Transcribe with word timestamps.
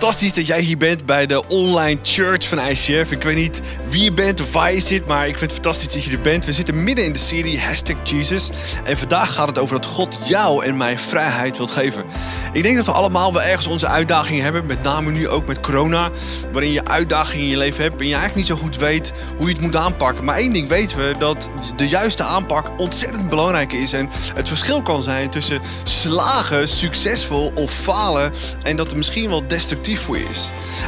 Fantastisch 0.00 0.34
dat 0.34 0.46
jij 0.46 0.60
hier 0.60 0.76
bent 0.76 1.06
bij 1.06 1.26
de 1.26 1.48
online 1.48 1.98
church 2.02 2.48
van 2.48 2.58
ICF. 2.58 3.10
Ik 3.10 3.22
weet 3.22 3.36
niet 3.36 3.60
wie 3.88 4.02
je 4.02 4.12
bent 4.12 4.40
of 4.40 4.52
waar 4.52 4.72
je 4.72 4.80
zit, 4.80 5.06
maar 5.06 5.28
ik 5.28 5.38
vind 5.38 5.50
het 5.50 5.60
fantastisch 5.60 5.92
dat 5.92 6.04
je 6.04 6.10
er 6.10 6.20
bent. 6.20 6.44
We 6.44 6.52
zitten 6.52 6.84
midden 6.84 7.04
in 7.04 7.12
de 7.12 7.18
serie 7.18 7.60
Hashtag 7.60 7.96
Jesus. 8.04 8.50
En 8.84 8.96
vandaag 8.96 9.34
gaat 9.34 9.48
het 9.48 9.58
over 9.58 9.80
dat 9.80 9.86
God 9.86 10.18
jou 10.24 10.64
en 10.64 10.76
mij 10.76 10.98
vrijheid 10.98 11.56
wilt 11.56 11.70
geven. 11.70 12.04
Ik 12.52 12.62
denk 12.62 12.76
dat 12.76 12.86
we 12.86 12.92
allemaal 12.92 13.32
wel 13.32 13.42
ergens 13.42 13.66
onze 13.66 13.86
uitdagingen 13.86 14.44
hebben. 14.44 14.66
Met 14.66 14.82
name 14.82 15.10
nu 15.10 15.28
ook 15.28 15.46
met 15.46 15.60
corona. 15.60 16.10
Waarin 16.52 16.72
je 16.72 16.84
uitdagingen 16.84 17.44
in 17.44 17.50
je 17.50 17.56
leven 17.56 17.82
hebt 17.82 18.00
en 18.00 18.06
je 18.06 18.14
eigenlijk 18.14 18.48
niet 18.48 18.58
zo 18.58 18.64
goed 18.64 18.76
weet 18.76 19.12
hoe 19.36 19.46
je 19.46 19.52
het 19.52 19.62
moet 19.62 19.76
aanpakken. 19.76 20.24
Maar 20.24 20.36
één 20.36 20.52
ding 20.52 20.68
weten 20.68 20.96
we, 20.96 21.14
dat 21.18 21.50
de 21.76 21.88
juiste 21.88 22.22
aanpak 22.22 22.80
ontzettend 22.80 23.28
belangrijk 23.28 23.72
is. 23.72 23.92
En 23.92 24.10
het 24.34 24.48
verschil 24.48 24.82
kan 24.82 25.02
zijn 25.02 25.30
tussen 25.30 25.60
slagen, 25.82 26.68
succesvol 26.68 27.52
of 27.54 27.70
falen. 27.70 28.32
En 28.62 28.76
dat 28.76 28.86
het 28.86 28.96
misschien 28.96 29.28
wel 29.28 29.46
destructief 29.46 29.84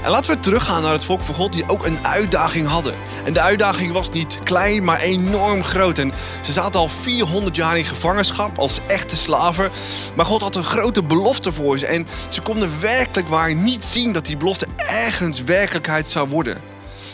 En 0.02 0.10
laten 0.10 0.34
we 0.34 0.40
teruggaan 0.40 0.82
naar 0.82 0.92
het 0.92 1.04
volk 1.04 1.20
van 1.20 1.34
God 1.34 1.52
die 1.52 1.68
ook 1.68 1.86
een 1.86 2.06
uitdaging 2.06 2.68
hadden. 2.68 2.94
En 3.24 3.32
de 3.32 3.40
uitdaging 3.40 3.92
was 3.92 4.10
niet 4.10 4.38
klein, 4.42 4.84
maar 4.84 5.00
enorm 5.00 5.64
groot. 5.64 5.98
En 5.98 6.12
ze 6.42 6.52
zaten 6.52 6.80
al 6.80 6.88
400 6.88 7.56
jaar 7.56 7.78
in 7.78 7.84
gevangenschap 7.84 8.58
als 8.58 8.80
echte 8.86 9.16
slaven. 9.16 9.70
Maar 10.16 10.26
God 10.26 10.40
had 10.40 10.54
een 10.54 10.64
grote 10.64 11.04
belofte 11.04 11.52
voor 11.52 11.78
ze. 11.78 11.86
En 11.86 12.06
ze 12.28 12.40
konden 12.40 12.80
werkelijk 12.80 13.28
waar 13.28 13.54
niet 13.54 13.84
zien 13.84 14.12
dat 14.12 14.26
die 14.26 14.36
belofte 14.36 14.66
ergens 14.76 15.42
werkelijkheid 15.42 16.08
zou 16.08 16.28
worden. 16.28 16.60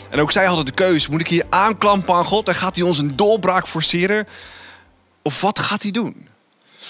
En 0.09 0.19
ook 0.19 0.31
zij 0.31 0.45
hadden 0.45 0.65
de 0.65 0.71
keuze: 0.71 1.11
moet 1.11 1.21
ik 1.21 1.27
hier 1.27 1.45
aanklampen 1.49 2.15
aan 2.15 2.25
God 2.25 2.47
en 2.47 2.55
gaat 2.55 2.75
hij 2.75 2.85
ons 2.85 2.99
een 2.99 3.15
doorbraak 3.15 3.67
forceren? 3.67 4.25
Of 5.21 5.41
wat 5.41 5.59
gaat 5.59 5.81
hij 5.81 5.91
doen? 5.91 6.27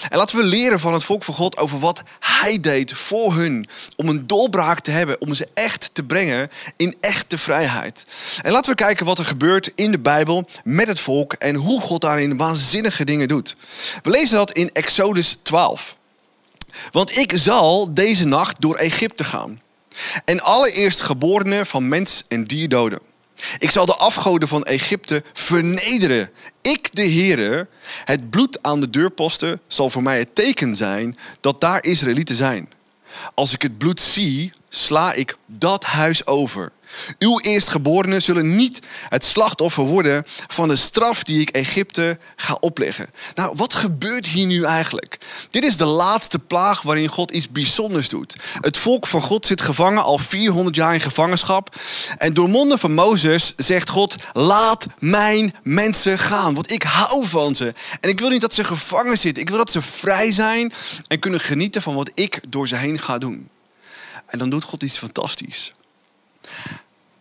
En 0.08 0.18
laten 0.18 0.36
we 0.36 0.44
leren 0.44 0.80
van 0.80 0.92
het 0.92 1.04
volk 1.04 1.24
van 1.24 1.34
God 1.34 1.56
over 1.56 1.78
wat 1.78 2.02
hij 2.20 2.60
deed 2.60 2.92
voor 2.92 3.34
hun. 3.34 3.68
Om 3.96 4.08
een 4.08 4.26
doorbraak 4.26 4.80
te 4.80 4.90
hebben, 4.90 5.20
om 5.20 5.34
ze 5.34 5.48
echt 5.54 5.90
te 5.92 6.02
brengen 6.02 6.48
in 6.76 6.96
echte 7.00 7.38
vrijheid. 7.38 8.06
En 8.42 8.52
laten 8.52 8.70
we 8.70 8.76
kijken 8.76 9.06
wat 9.06 9.18
er 9.18 9.24
gebeurt 9.24 9.72
in 9.74 9.90
de 9.90 9.98
Bijbel 9.98 10.48
met 10.64 10.88
het 10.88 11.00
volk 11.00 11.32
en 11.32 11.54
hoe 11.54 11.80
God 11.80 12.00
daarin 12.00 12.36
waanzinnige 12.36 13.04
dingen 13.04 13.28
doet. 13.28 13.56
We 14.02 14.10
lezen 14.10 14.36
dat 14.36 14.52
in 14.52 14.70
Exodus 14.72 15.38
12. 15.42 15.96
Want 16.90 17.16
ik 17.16 17.32
zal 17.34 17.94
deze 17.94 18.26
nacht 18.26 18.60
door 18.60 18.76
Egypte 18.76 19.24
gaan. 19.24 19.60
En 20.24 20.40
allereerst 20.40 21.00
geborenen 21.00 21.66
van 21.66 21.88
mens 21.88 22.24
en 22.28 22.44
dier 22.44 22.68
doden. 22.68 23.00
Ik 23.58 23.70
zal 23.70 23.86
de 23.86 23.94
afgoden 23.94 24.48
van 24.48 24.62
Egypte 24.62 25.22
vernederen. 25.32 26.30
Ik, 26.62 26.88
de 26.92 27.02
Heere, 27.02 27.68
het 28.04 28.30
bloed 28.30 28.62
aan 28.62 28.80
de 28.80 28.90
deurposten 28.90 29.60
zal 29.66 29.90
voor 29.90 30.02
mij 30.02 30.18
het 30.18 30.34
teken 30.34 30.76
zijn 30.76 31.16
dat 31.40 31.60
daar 31.60 31.84
Israëlieten 31.84 32.36
zijn. 32.36 32.72
Als 33.34 33.52
ik 33.52 33.62
het 33.62 33.78
bloed 33.78 34.00
zie, 34.00 34.52
sla 34.68 35.12
ik 35.12 35.36
dat 35.46 35.84
huis 35.84 36.26
over. 36.26 36.72
Uw 37.18 37.40
eerstgeborenen 37.40 38.22
zullen 38.22 38.56
niet 38.56 38.80
het 39.08 39.24
slachtoffer 39.24 39.84
worden 39.84 40.22
van 40.26 40.68
de 40.68 40.76
straf 40.76 41.22
die 41.22 41.40
ik 41.40 41.50
Egypte 41.50 42.18
ga 42.36 42.56
opleggen. 42.60 43.10
Nou, 43.34 43.56
wat 43.56 43.74
gebeurt 43.74 44.26
hier 44.26 44.46
nu 44.46 44.64
eigenlijk? 44.64 45.18
Dit 45.50 45.64
is 45.64 45.76
de 45.76 45.84
laatste 45.84 46.38
plaag 46.38 46.82
waarin 46.82 47.08
God 47.08 47.30
iets 47.30 47.48
bijzonders 47.48 48.08
doet. 48.08 48.36
Het 48.60 48.76
volk 48.76 49.06
van 49.06 49.22
God 49.22 49.46
zit 49.46 49.60
gevangen 49.60 50.02
al 50.02 50.18
400 50.18 50.76
jaar 50.76 50.94
in 50.94 51.00
gevangenschap. 51.00 51.76
En 52.18 52.34
door 52.34 52.48
monden 52.48 52.78
van 52.78 52.94
Mozes 52.94 53.54
zegt 53.56 53.90
God: 53.90 54.16
Laat 54.32 54.86
mijn 54.98 55.54
mensen 55.62 56.18
gaan, 56.18 56.54
want 56.54 56.70
ik 56.70 56.82
hou 56.82 57.26
van 57.26 57.54
ze. 57.54 57.72
En 58.00 58.10
ik 58.10 58.20
wil 58.20 58.28
niet 58.28 58.40
dat 58.40 58.54
ze 58.54 58.64
gevangen 58.64 59.18
zitten. 59.18 59.42
Ik 59.42 59.48
wil 59.48 59.58
dat 59.58 59.70
ze 59.70 59.82
vrij 59.82 60.32
zijn 60.32 60.72
en 61.08 61.18
kunnen 61.18 61.40
genieten 61.40 61.82
van 61.82 61.94
wat 61.94 62.10
ik 62.14 62.40
door 62.48 62.68
ze 62.68 62.76
heen 62.76 62.98
ga 62.98 63.18
doen. 63.18 63.48
En 64.26 64.38
dan 64.38 64.50
doet 64.50 64.64
God 64.64 64.82
iets 64.82 64.98
fantastisch. 64.98 65.72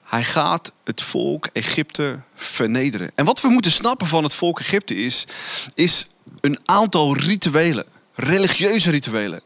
Hij 0.04 0.24
gaat 0.24 0.76
het 0.84 1.02
volk 1.02 1.48
Egypte 1.54 2.20
vernederen. 2.36 3.12
En 3.16 3.26
wat 3.26 3.42
we 3.42 3.48
moeten 3.48 3.72
snappen 3.72 4.08
van 4.08 4.24
het 4.24 4.34
volk 4.34 4.60
Egypte 4.60 4.96
is, 4.96 5.26
is 5.74 6.08
een 6.42 6.60
aantal 6.66 7.18
rituelen. 7.18 7.86
Religieuze 8.14 8.90
rituelen. 8.90 9.42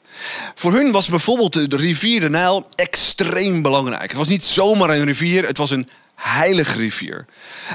Voor 0.55 0.73
hun 0.73 0.91
was 0.91 1.07
bijvoorbeeld 1.07 1.53
de 1.53 1.77
rivier 1.77 2.19
de 2.19 2.29
Nijl 2.29 2.65
extreem 2.75 3.61
belangrijk. 3.61 4.09
Het 4.09 4.17
was 4.17 4.27
niet 4.27 4.43
zomaar 4.43 4.89
een 4.89 5.05
rivier, 5.05 5.45
het 5.45 5.57
was 5.57 5.69
een 5.69 5.89
heilige 6.15 6.77
rivier. 6.77 7.25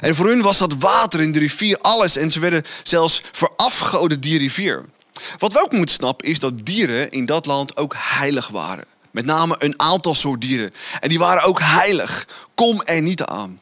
En 0.01 0.15
voor 0.15 0.27
hun 0.27 0.43
was 0.43 0.59
dat 0.59 0.75
water 0.79 1.21
in 1.21 1.33
de 1.33 1.39
rivier 1.39 1.79
alles. 1.79 2.17
En 2.17 2.31
ze 2.31 2.41
werden 2.41 2.63
zelfs 2.83 3.23
verafgoden 3.33 4.21
die 4.21 4.39
rivier. 4.39 4.85
Wat 5.39 5.53
we 5.53 5.63
ook 5.63 5.73
moeten 5.73 5.95
snappen 5.95 6.29
is 6.29 6.39
dat 6.39 6.67
dieren 6.67 7.11
in 7.11 7.27
dat 7.27 7.47
land 7.47 7.77
ook 7.77 7.95
heilig 7.97 8.49
waren. 8.49 8.87
Met 9.15 9.25
name 9.25 9.57
een 9.59 9.81
aantal 9.81 10.15
soort 10.15 10.41
dieren. 10.41 10.73
En 11.01 11.09
die 11.09 11.19
waren 11.19 11.43
ook 11.43 11.61
heilig. 11.61 12.27
Kom 12.55 12.83
er 12.83 13.03
niet 13.03 13.25
aan. 13.25 13.61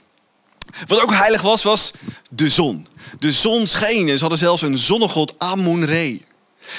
Wat 0.86 1.00
ook 1.00 1.12
heilig 1.12 1.42
was, 1.42 1.62
was 1.62 1.90
de 2.30 2.48
zon. 2.48 2.86
De 3.18 3.32
zon 3.32 3.66
scheen 3.66 4.08
en 4.08 4.14
ze 4.14 4.20
hadden 4.20 4.38
zelfs 4.38 4.62
een 4.62 4.78
zonnegod 4.78 5.38
Amun-Re. 5.38 6.20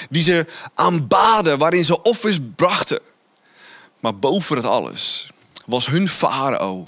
Die 0.09 0.23
ze 0.23 0.45
aanbaden, 0.73 1.57
waarin 1.57 1.85
ze 1.85 2.01
offers 2.01 2.37
brachten. 2.55 2.99
Maar 3.99 4.17
boven 4.17 4.55
het 4.55 4.65
alles 4.65 5.27
was 5.65 5.85
hun 5.85 6.09
farao, 6.09 6.87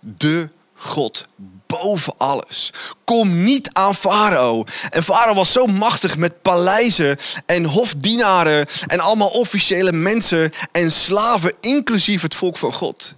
de 0.00 0.48
God 0.74 1.26
boven 1.70 2.14
alles. 2.16 2.72
Kom 3.04 3.42
niet 3.42 3.70
aan 3.72 3.94
Farao. 3.94 4.64
En 4.90 5.02
Farao 5.02 5.34
was 5.34 5.52
zo 5.52 5.66
machtig 5.66 6.16
met 6.16 6.42
paleizen 6.42 7.16
en 7.46 7.64
hofdienaren 7.64 8.66
en 8.86 9.00
allemaal 9.00 9.28
officiële 9.28 9.92
mensen 9.92 10.50
en 10.72 10.92
slaven, 10.92 11.52
inclusief 11.60 12.22
het 12.22 12.34
volk 12.34 12.56
van 12.56 12.72
God. 12.72 13.14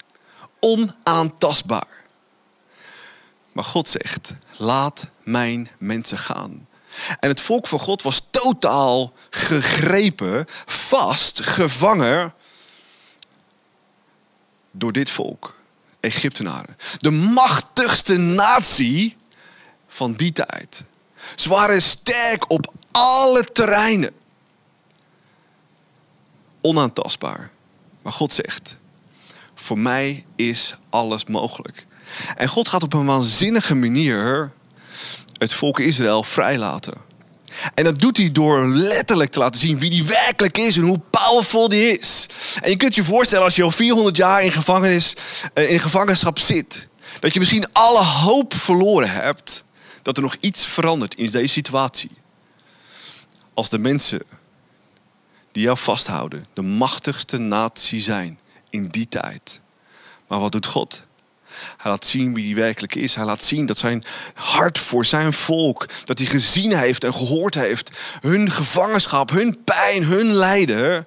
Onaantastbaar. 0.60 2.02
Maar 3.52 3.64
God 3.64 3.88
zegt: 3.88 4.34
laat 4.56 5.08
mijn 5.22 5.70
mensen 5.78 6.18
gaan. 6.18 6.66
En 7.20 7.28
het 7.28 7.40
volk 7.40 7.66
van 7.66 7.78
God 7.78 8.02
was 8.02 8.22
totaal 8.30 9.12
gegrepen, 9.30 10.44
vast, 10.66 11.42
gevangen 11.42 12.34
door 14.70 14.92
dit 14.92 15.10
volk. 15.10 15.54
Egyptenaren. 16.02 16.76
De 16.98 17.10
machtigste 17.10 18.16
natie 18.16 19.16
van 19.88 20.12
die 20.12 20.32
tijd. 20.32 20.84
Ze 21.34 21.48
waren 21.48 21.82
sterk 21.82 22.50
op 22.50 22.72
alle 22.90 23.44
terreinen. 23.44 24.12
Onaantastbaar. 26.60 27.50
Maar 28.02 28.12
God 28.12 28.32
zegt, 28.32 28.76
voor 29.54 29.78
mij 29.78 30.24
is 30.36 30.74
alles 30.90 31.24
mogelijk. 31.24 31.86
En 32.36 32.48
God 32.48 32.68
gaat 32.68 32.82
op 32.82 32.92
een 32.92 33.06
waanzinnige 33.06 33.74
manier 33.74 34.52
het 35.38 35.54
volk 35.54 35.78
Israël 35.78 36.22
vrijlaten. 36.22 36.94
En 37.74 37.84
dat 37.84 37.98
doet 37.98 38.16
hij 38.16 38.32
door 38.32 38.66
letterlijk 38.66 39.30
te 39.30 39.38
laten 39.38 39.60
zien 39.60 39.78
wie 39.78 39.90
die 39.90 40.04
werkelijk 40.04 40.58
is 40.58 40.76
en 40.76 40.82
hoe 40.82 41.00
powerful 41.32 41.68
die 41.68 41.98
is. 41.98 42.26
En 42.62 42.70
je 42.70 42.76
kunt 42.76 42.94
je 42.94 43.04
voorstellen 43.04 43.44
als 43.44 43.56
je 43.56 43.62
al 43.62 43.70
400 43.70 44.16
jaar 44.16 44.42
in, 44.42 44.52
gevangenis, 44.52 45.14
eh, 45.54 45.70
in 45.70 45.80
gevangenschap 45.80 46.38
zit, 46.38 46.88
dat 47.20 47.32
je 47.32 47.38
misschien 47.38 47.72
alle 47.72 48.04
hoop 48.04 48.54
verloren 48.54 49.10
hebt 49.10 49.64
dat 50.02 50.16
er 50.16 50.22
nog 50.22 50.36
iets 50.40 50.66
verandert 50.66 51.14
in 51.14 51.30
deze 51.30 51.46
situatie. 51.46 52.10
Als 53.54 53.68
de 53.68 53.78
mensen 53.78 54.22
die 55.52 55.62
jou 55.62 55.78
vasthouden 55.78 56.46
de 56.52 56.62
machtigste 56.62 57.38
natie 57.38 58.00
zijn 58.00 58.38
in 58.70 58.88
die 58.88 59.08
tijd. 59.08 59.60
Maar 60.28 60.40
wat 60.40 60.52
doet 60.52 60.66
God? 60.66 61.02
Hij 61.76 61.90
laat 61.90 62.04
zien 62.04 62.34
wie 62.34 62.44
hij 62.44 62.62
werkelijk 62.62 62.94
is. 62.94 63.14
Hij 63.14 63.24
laat 63.24 63.42
zien 63.42 63.66
dat 63.66 63.78
zijn 63.78 64.04
hart 64.34 64.78
voor 64.78 65.04
zijn 65.04 65.32
volk, 65.32 65.86
dat 66.04 66.18
hij 66.18 66.26
gezien 66.26 66.76
heeft 66.76 67.04
en 67.04 67.14
gehoord 67.14 67.54
heeft, 67.54 67.90
hun 68.20 68.50
gevangenschap, 68.50 69.30
hun 69.30 69.64
pijn, 69.64 70.04
hun 70.04 70.32
lijden, 70.32 71.06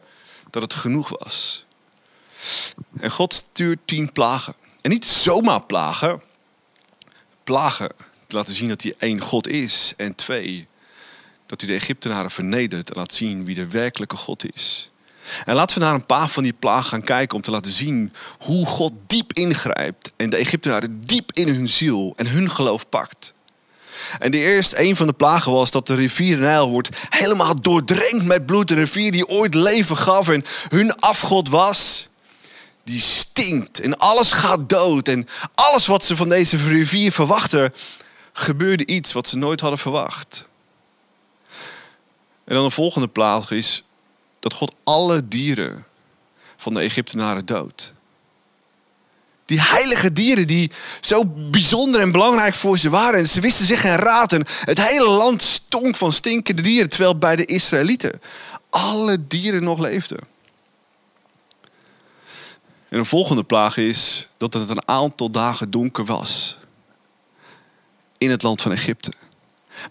dat 0.61 0.71
het 0.71 0.81
genoeg 0.81 1.09
was. 1.09 1.66
En 2.99 3.11
God 3.11 3.33
stuurt 3.33 3.79
tien 3.85 4.11
plagen. 4.11 4.56
En 4.81 4.89
niet 4.89 5.06
zomaar 5.06 5.65
plagen. 5.65 6.21
Plagen 7.44 7.89
te 8.27 8.35
laten 8.35 8.53
zien 8.53 8.68
dat 8.68 8.81
hij 8.81 8.95
één 8.97 9.21
God 9.21 9.47
is. 9.47 9.94
En 9.97 10.15
twee, 10.15 10.68
dat 11.45 11.62
hij 11.62 11.69
de 11.69 11.75
Egyptenaren 11.75 12.31
vernedert 12.31 12.89
en 12.89 12.95
laat 12.95 13.13
zien 13.13 13.45
wie 13.45 13.56
de 13.56 13.68
werkelijke 13.68 14.15
God 14.15 14.53
is. 14.53 14.91
En 15.45 15.56
laten 15.56 15.77
we 15.77 15.83
naar 15.83 15.94
een 15.94 16.06
paar 16.06 16.30
van 16.30 16.44
die 16.44 16.53
plagen 16.53 16.89
gaan 16.89 17.03
kijken 17.03 17.35
om 17.35 17.41
te 17.41 17.51
laten 17.51 17.71
zien 17.71 18.13
hoe 18.39 18.65
God 18.65 18.91
diep 19.07 19.33
ingrijpt 19.33 20.13
en 20.15 20.30
de 20.30 20.38
Egyptenaren 20.38 21.06
diep 21.06 21.31
in 21.31 21.47
hun 21.47 21.69
ziel 21.69 22.13
en 22.15 22.27
hun 22.27 22.50
geloof 22.50 22.89
pakt. 22.89 23.33
En 24.19 24.31
de 24.31 24.38
eerste, 24.38 24.81
een 24.81 24.95
van 24.95 25.07
de 25.07 25.13
plagen 25.13 25.51
was 25.51 25.71
dat 25.71 25.88
de 25.88 25.95
rivier 25.95 26.38
Nijl 26.38 26.69
wordt 26.69 26.89
helemaal 27.09 27.62
doordrenkt 27.62 28.25
met 28.25 28.45
bloed. 28.45 28.68
De 28.68 28.74
rivier 28.74 29.12
die 29.12 29.27
ooit 29.27 29.53
leven 29.53 29.97
gaf 29.97 30.30
en 30.30 30.44
hun 30.69 30.95
afgod 30.95 31.50
was, 31.50 32.07
die 32.83 33.00
stinkt 33.00 33.80
en 33.80 33.97
alles 33.97 34.31
gaat 34.31 34.69
dood. 34.69 35.07
En 35.07 35.27
alles 35.56 35.86
wat 35.86 36.03
ze 36.03 36.15
van 36.15 36.30
deze 36.30 36.57
rivier 36.57 37.12
verwachten, 37.12 37.74
gebeurde 38.33 38.86
iets 38.86 39.13
wat 39.13 39.27
ze 39.27 39.38
nooit 39.38 39.59
hadden 39.59 39.80
verwacht. 39.80 40.47
En 42.45 42.56
dan 42.56 42.63
de 42.63 42.71
volgende 42.71 43.07
plaag 43.07 43.51
is 43.51 43.83
dat 44.39 44.53
God 44.53 44.75
alle 44.83 45.27
dieren 45.27 45.86
van 46.57 46.74
de 46.74 46.80
Egyptenaren 46.80 47.45
doodt. 47.45 47.94
Die 49.45 49.62
heilige 49.62 50.13
dieren 50.13 50.47
die 50.47 50.71
zo 51.00 51.24
bijzonder 51.25 52.01
en 52.01 52.12
belangrijk 52.12 52.53
voor 52.53 52.77
ze 52.77 52.89
waren. 52.89 53.19
En 53.19 53.27
ze 53.27 53.39
wisten 53.39 53.65
zich 53.65 53.81
geen 53.81 53.95
raad. 53.95 54.33
En 54.33 54.45
het 54.63 54.88
hele 54.88 55.09
land 55.09 55.42
stonk 55.42 55.95
van 55.95 56.13
stinkende 56.13 56.62
dieren. 56.62 56.89
Terwijl 56.89 57.18
bij 57.18 57.36
de 57.36 57.45
Israëlieten 57.45 58.21
alle 58.69 59.27
dieren 59.27 59.63
nog 59.63 59.80
leefden. 59.80 60.19
En 62.89 63.00
een 63.00 63.06
volgende 63.06 63.44
plaag 63.44 63.77
is 63.77 64.27
dat 64.38 64.53
het 64.53 64.69
een 64.69 64.88
aantal 64.88 65.31
dagen 65.31 65.71
donker 65.71 66.06
was. 66.06 66.57
In 68.18 68.30
het 68.30 68.44
land 68.44 68.62
van 68.62 68.71
Egypte. 68.71 69.13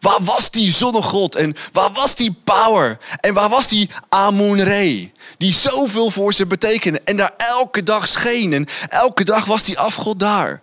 Waar 0.01 0.23
was 0.23 0.51
die 0.51 0.73
zonnegod 0.73 1.35
en 1.35 1.55
waar 1.73 1.93
was 1.93 2.15
die 2.15 2.33
power? 2.45 2.99
En 3.21 3.35
waar 3.35 3.49
was 3.49 3.69
die 3.69 3.91
Amun-Re? 4.09 5.13
Die 5.39 5.55
zoveel 5.55 6.11
voor 6.11 6.35
ze 6.35 6.47
betekende 6.47 7.01
en 7.05 7.17
daar 7.17 7.35
elke 7.37 7.83
dag 7.83 8.09
scheen. 8.09 8.53
En 8.53 8.67
elke 8.89 9.25
dag 9.25 9.45
was 9.45 9.63
die 9.63 9.79
afgod 9.79 10.19
daar. 10.19 10.63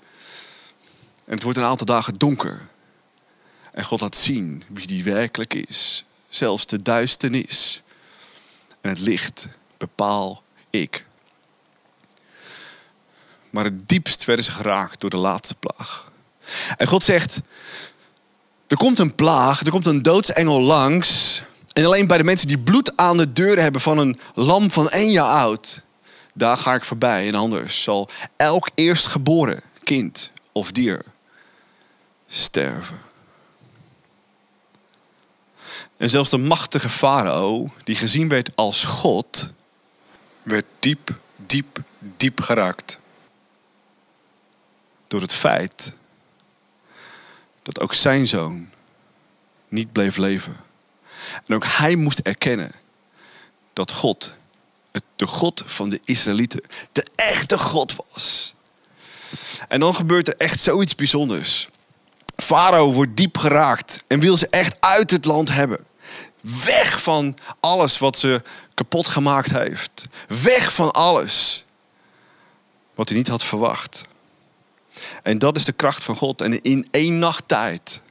En 1.25 1.33
het 1.33 1.43
wordt 1.43 1.57
een 1.57 1.63
aantal 1.63 1.85
dagen 1.85 2.13
donker. 2.13 2.69
En 3.71 3.83
God 3.83 4.01
laat 4.01 4.15
zien 4.15 4.63
wie 4.69 4.87
die 4.87 5.03
werkelijk 5.03 5.53
is. 5.53 6.05
Zelfs 6.29 6.65
de 6.65 6.81
duisternis. 6.81 7.81
En 8.81 8.89
het 8.89 8.99
licht 8.99 9.47
bepaal 9.77 10.43
ik. 10.69 11.05
Maar 13.49 13.63
het 13.63 13.87
diepst 13.87 14.25
werden 14.25 14.45
ze 14.45 14.51
geraakt 14.51 15.01
door 15.01 15.09
de 15.09 15.17
laatste 15.17 15.55
plaag. 15.55 16.11
En 16.77 16.87
God 16.87 17.03
zegt, 17.03 17.39
er 18.71 18.77
komt 18.77 18.99
een 18.99 19.15
plaag, 19.15 19.61
er 19.61 19.71
komt 19.71 19.85
een 19.85 20.01
doodsengel 20.01 20.61
langs. 20.61 21.41
En 21.73 21.85
alleen 21.85 22.07
bij 22.07 22.17
de 22.17 22.23
mensen 22.23 22.47
die 22.47 22.59
bloed 22.59 22.97
aan 22.97 23.17
de 23.17 23.33
deuren 23.33 23.63
hebben 23.63 23.81
van 23.81 23.97
een 23.97 24.19
lam 24.33 24.71
van 24.71 24.89
één 24.89 25.11
jaar 25.11 25.29
oud, 25.29 25.81
daar 26.33 26.57
ga 26.57 26.73
ik 26.73 26.83
voorbij. 26.83 27.27
En 27.27 27.35
anders 27.35 27.83
zal 27.83 28.09
elk 28.37 28.69
eerstgeboren 28.75 29.63
kind 29.83 30.31
of 30.51 30.71
dier 30.71 31.05
sterven. 32.27 32.97
En 35.97 36.09
zelfs 36.09 36.29
de 36.29 36.37
machtige 36.37 36.89
farao, 36.89 37.69
die 37.83 37.95
gezien 37.95 38.27
werd 38.27 38.55
als 38.55 38.83
God, 38.83 39.51
werd 40.43 40.65
diep, 40.79 41.19
diep, 41.35 41.79
diep 42.17 42.41
geraakt. 42.41 42.97
Door 45.07 45.21
het 45.21 45.33
feit 45.33 45.93
dat 47.63 47.79
ook 47.79 47.93
zijn 47.93 48.27
zoon 48.27 48.69
niet 49.67 49.91
bleef 49.91 50.17
leven. 50.17 50.55
En 51.45 51.55
ook 51.55 51.65
hij 51.65 51.95
moest 51.95 52.19
erkennen 52.19 52.71
dat 53.73 53.91
God, 53.91 54.35
de 55.15 55.27
God 55.27 55.63
van 55.65 55.89
de 55.89 55.99
Israëlieten, 56.03 56.61
de 56.91 57.05
echte 57.15 57.57
God 57.57 57.95
was. 57.95 58.53
En 59.67 59.79
dan 59.79 59.95
gebeurt 59.95 60.27
er 60.27 60.37
echt 60.37 60.59
zoiets 60.59 60.95
bijzonders. 60.95 61.69
Farao 62.35 62.93
wordt 62.93 63.17
diep 63.17 63.37
geraakt 63.37 64.03
en 64.07 64.19
wil 64.19 64.37
ze 64.37 64.47
echt 64.49 64.77
uit 64.79 65.11
het 65.11 65.25
land 65.25 65.49
hebben. 65.49 65.85
Weg 66.65 67.01
van 67.01 67.37
alles 67.59 67.97
wat 67.97 68.17
ze 68.17 68.41
kapot 68.73 69.07
gemaakt 69.07 69.51
heeft. 69.51 70.07
Weg 70.27 70.73
van 70.73 70.91
alles 70.91 71.65
wat 72.95 73.09
hij 73.09 73.17
niet 73.17 73.27
had 73.27 73.43
verwacht. 73.43 74.01
En 75.23 75.39
dat 75.39 75.57
is 75.57 75.65
de 75.65 75.71
kracht 75.71 76.03
van 76.03 76.15
God. 76.15 76.41
En 76.41 76.61
in 76.61 76.87
één 76.91 77.19
nacht 77.19 77.43
tijd 77.47 78.01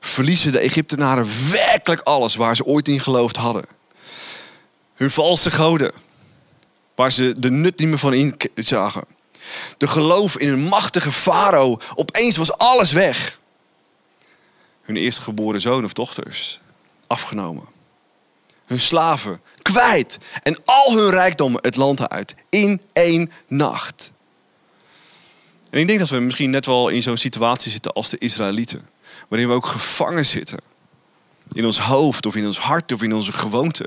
verliezen 0.00 0.52
de 0.52 0.58
Egyptenaren 0.58 1.50
werkelijk 1.50 2.00
alles 2.00 2.34
waar 2.34 2.56
ze 2.56 2.64
ooit 2.64 2.88
in 2.88 3.00
geloofd 3.00 3.36
hadden. 3.36 3.64
Hun 4.94 5.10
valse 5.10 5.50
goden, 5.50 5.92
waar 6.94 7.12
ze 7.12 7.34
de 7.38 7.50
nut 7.50 7.78
niet 7.78 7.88
meer 7.88 7.98
van 7.98 8.14
in 8.14 8.36
zagen. 8.54 9.04
De 9.78 9.86
geloof 9.86 10.38
in 10.38 10.48
een 10.48 10.62
machtige 10.62 11.12
farao, 11.12 11.78
opeens 11.94 12.36
was 12.36 12.52
alles 12.52 12.92
weg. 12.92 13.38
Hun 14.82 14.96
eerstgeboren 14.96 15.60
zoon 15.60 15.84
of 15.84 15.92
dochters, 15.92 16.60
afgenomen. 17.06 17.64
Hun 18.66 18.80
slaven, 18.80 19.40
kwijt. 19.62 20.18
En 20.42 20.58
al 20.64 20.96
hun 20.96 21.10
rijkdommen 21.10 21.60
het 21.62 21.76
land 21.76 22.08
uit. 22.08 22.34
In 22.48 22.82
één 22.92 23.30
nacht. 23.46 24.12
En 25.74 25.80
ik 25.80 25.86
denk 25.86 25.98
dat 25.98 26.08
we 26.08 26.18
misschien 26.18 26.50
net 26.50 26.66
wel 26.66 26.88
in 26.88 27.02
zo'n 27.02 27.16
situatie 27.16 27.72
zitten 27.72 27.92
als 27.92 28.08
de 28.08 28.18
Israëlieten. 28.18 28.88
Waarin 29.28 29.48
we 29.48 29.54
ook 29.54 29.66
gevangen 29.66 30.26
zitten. 30.26 30.58
In 31.52 31.64
ons 31.64 31.78
hoofd 31.78 32.26
of 32.26 32.36
in 32.36 32.46
ons 32.46 32.58
hart 32.58 32.92
of 32.92 33.02
in 33.02 33.14
onze 33.14 33.32
gewoonten. 33.32 33.86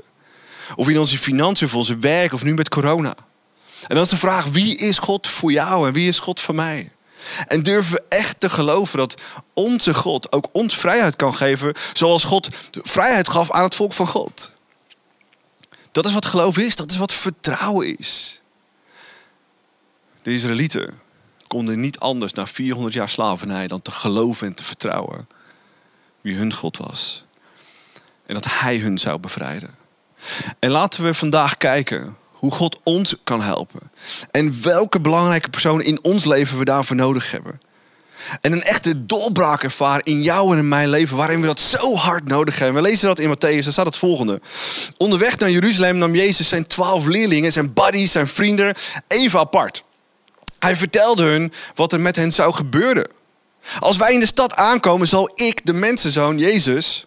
Of 0.76 0.88
in 0.88 0.98
onze 0.98 1.18
financiën 1.18 1.66
of 1.66 1.74
onze 1.74 1.98
werk 1.98 2.32
of 2.32 2.42
nu 2.42 2.54
met 2.54 2.68
corona. 2.68 3.14
En 3.86 3.94
dan 3.94 4.04
is 4.04 4.08
de 4.08 4.16
vraag, 4.16 4.44
wie 4.44 4.76
is 4.76 4.98
God 4.98 5.26
voor 5.26 5.52
jou 5.52 5.86
en 5.86 5.92
wie 5.92 6.08
is 6.08 6.18
God 6.18 6.40
voor 6.40 6.54
mij? 6.54 6.92
En 7.46 7.62
durven 7.62 7.92
we 7.92 8.02
echt 8.08 8.40
te 8.40 8.50
geloven 8.50 8.98
dat 8.98 9.20
onze 9.54 9.94
God 9.94 10.32
ook 10.32 10.48
ons 10.52 10.76
vrijheid 10.76 11.16
kan 11.16 11.34
geven, 11.34 11.74
zoals 11.92 12.24
God 12.24 12.48
vrijheid 12.70 13.28
gaf 13.28 13.50
aan 13.50 13.62
het 13.62 13.74
volk 13.74 13.92
van 13.92 14.06
God? 14.06 14.52
Dat 15.92 16.06
is 16.06 16.12
wat 16.12 16.26
geloof 16.26 16.58
is, 16.58 16.76
dat 16.76 16.90
is 16.90 16.96
wat 16.96 17.12
vertrouwen 17.12 17.98
is. 17.98 18.42
De 20.22 20.34
Israëlieten 20.34 21.06
konden 21.48 21.80
niet 21.80 21.98
anders 21.98 22.32
na 22.32 22.46
400 22.46 22.94
jaar 22.94 23.08
slavernij 23.08 23.66
dan 23.66 23.82
te 23.82 23.90
geloven 23.90 24.46
en 24.46 24.54
te 24.54 24.64
vertrouwen 24.64 25.28
wie 26.20 26.36
hun 26.36 26.52
God 26.52 26.76
was. 26.76 27.24
En 28.26 28.34
dat 28.34 28.44
Hij 28.48 28.78
hun 28.78 28.98
zou 28.98 29.18
bevrijden. 29.18 29.74
En 30.58 30.70
laten 30.70 31.04
we 31.04 31.14
vandaag 31.14 31.56
kijken 31.56 32.16
hoe 32.32 32.50
God 32.50 32.80
ons 32.82 33.14
kan 33.24 33.42
helpen. 33.42 33.90
En 34.30 34.62
welke 34.62 35.00
belangrijke 35.00 35.48
personen 35.48 35.84
in 35.84 36.02
ons 36.02 36.24
leven 36.24 36.58
we 36.58 36.64
daarvoor 36.64 36.96
nodig 36.96 37.30
hebben. 37.30 37.60
En 38.40 38.52
een 38.52 38.62
echte 38.62 39.06
doorbraak 39.06 39.62
ervaren 39.62 40.04
in 40.04 40.22
jou 40.22 40.52
en 40.52 40.58
in 40.58 40.68
mijn 40.68 40.88
leven, 40.88 41.16
waarin 41.16 41.40
we 41.40 41.46
dat 41.46 41.60
zo 41.60 41.94
hard 41.94 42.28
nodig 42.28 42.58
hebben. 42.58 42.82
We 42.82 42.88
lezen 42.88 43.06
dat 43.06 43.18
in 43.18 43.28
Matthäus, 43.28 43.64
daar 43.64 43.72
staat 43.72 43.86
het 43.86 43.96
volgende. 43.96 44.40
Onderweg 44.96 45.38
naar 45.38 45.50
Jeruzalem 45.50 45.98
nam 45.98 46.14
Jezus 46.14 46.48
zijn 46.48 46.66
twaalf 46.66 47.06
leerlingen, 47.06 47.52
zijn 47.52 47.72
buddies, 47.72 48.12
zijn 48.12 48.28
vrienden, 48.28 48.74
even 49.08 49.38
apart. 49.38 49.84
Hij 50.58 50.76
vertelde 50.76 51.22
hun 51.22 51.52
wat 51.74 51.92
er 51.92 52.00
met 52.00 52.16
hen 52.16 52.32
zou 52.32 52.54
gebeuren. 52.54 53.10
Als 53.80 53.96
wij 53.96 54.12
in 54.12 54.20
de 54.20 54.26
stad 54.26 54.54
aankomen, 54.54 55.08
zal 55.08 55.30
ik, 55.34 55.66
de 55.66 55.72
mensenzoon 55.72 56.38
Jezus, 56.38 57.06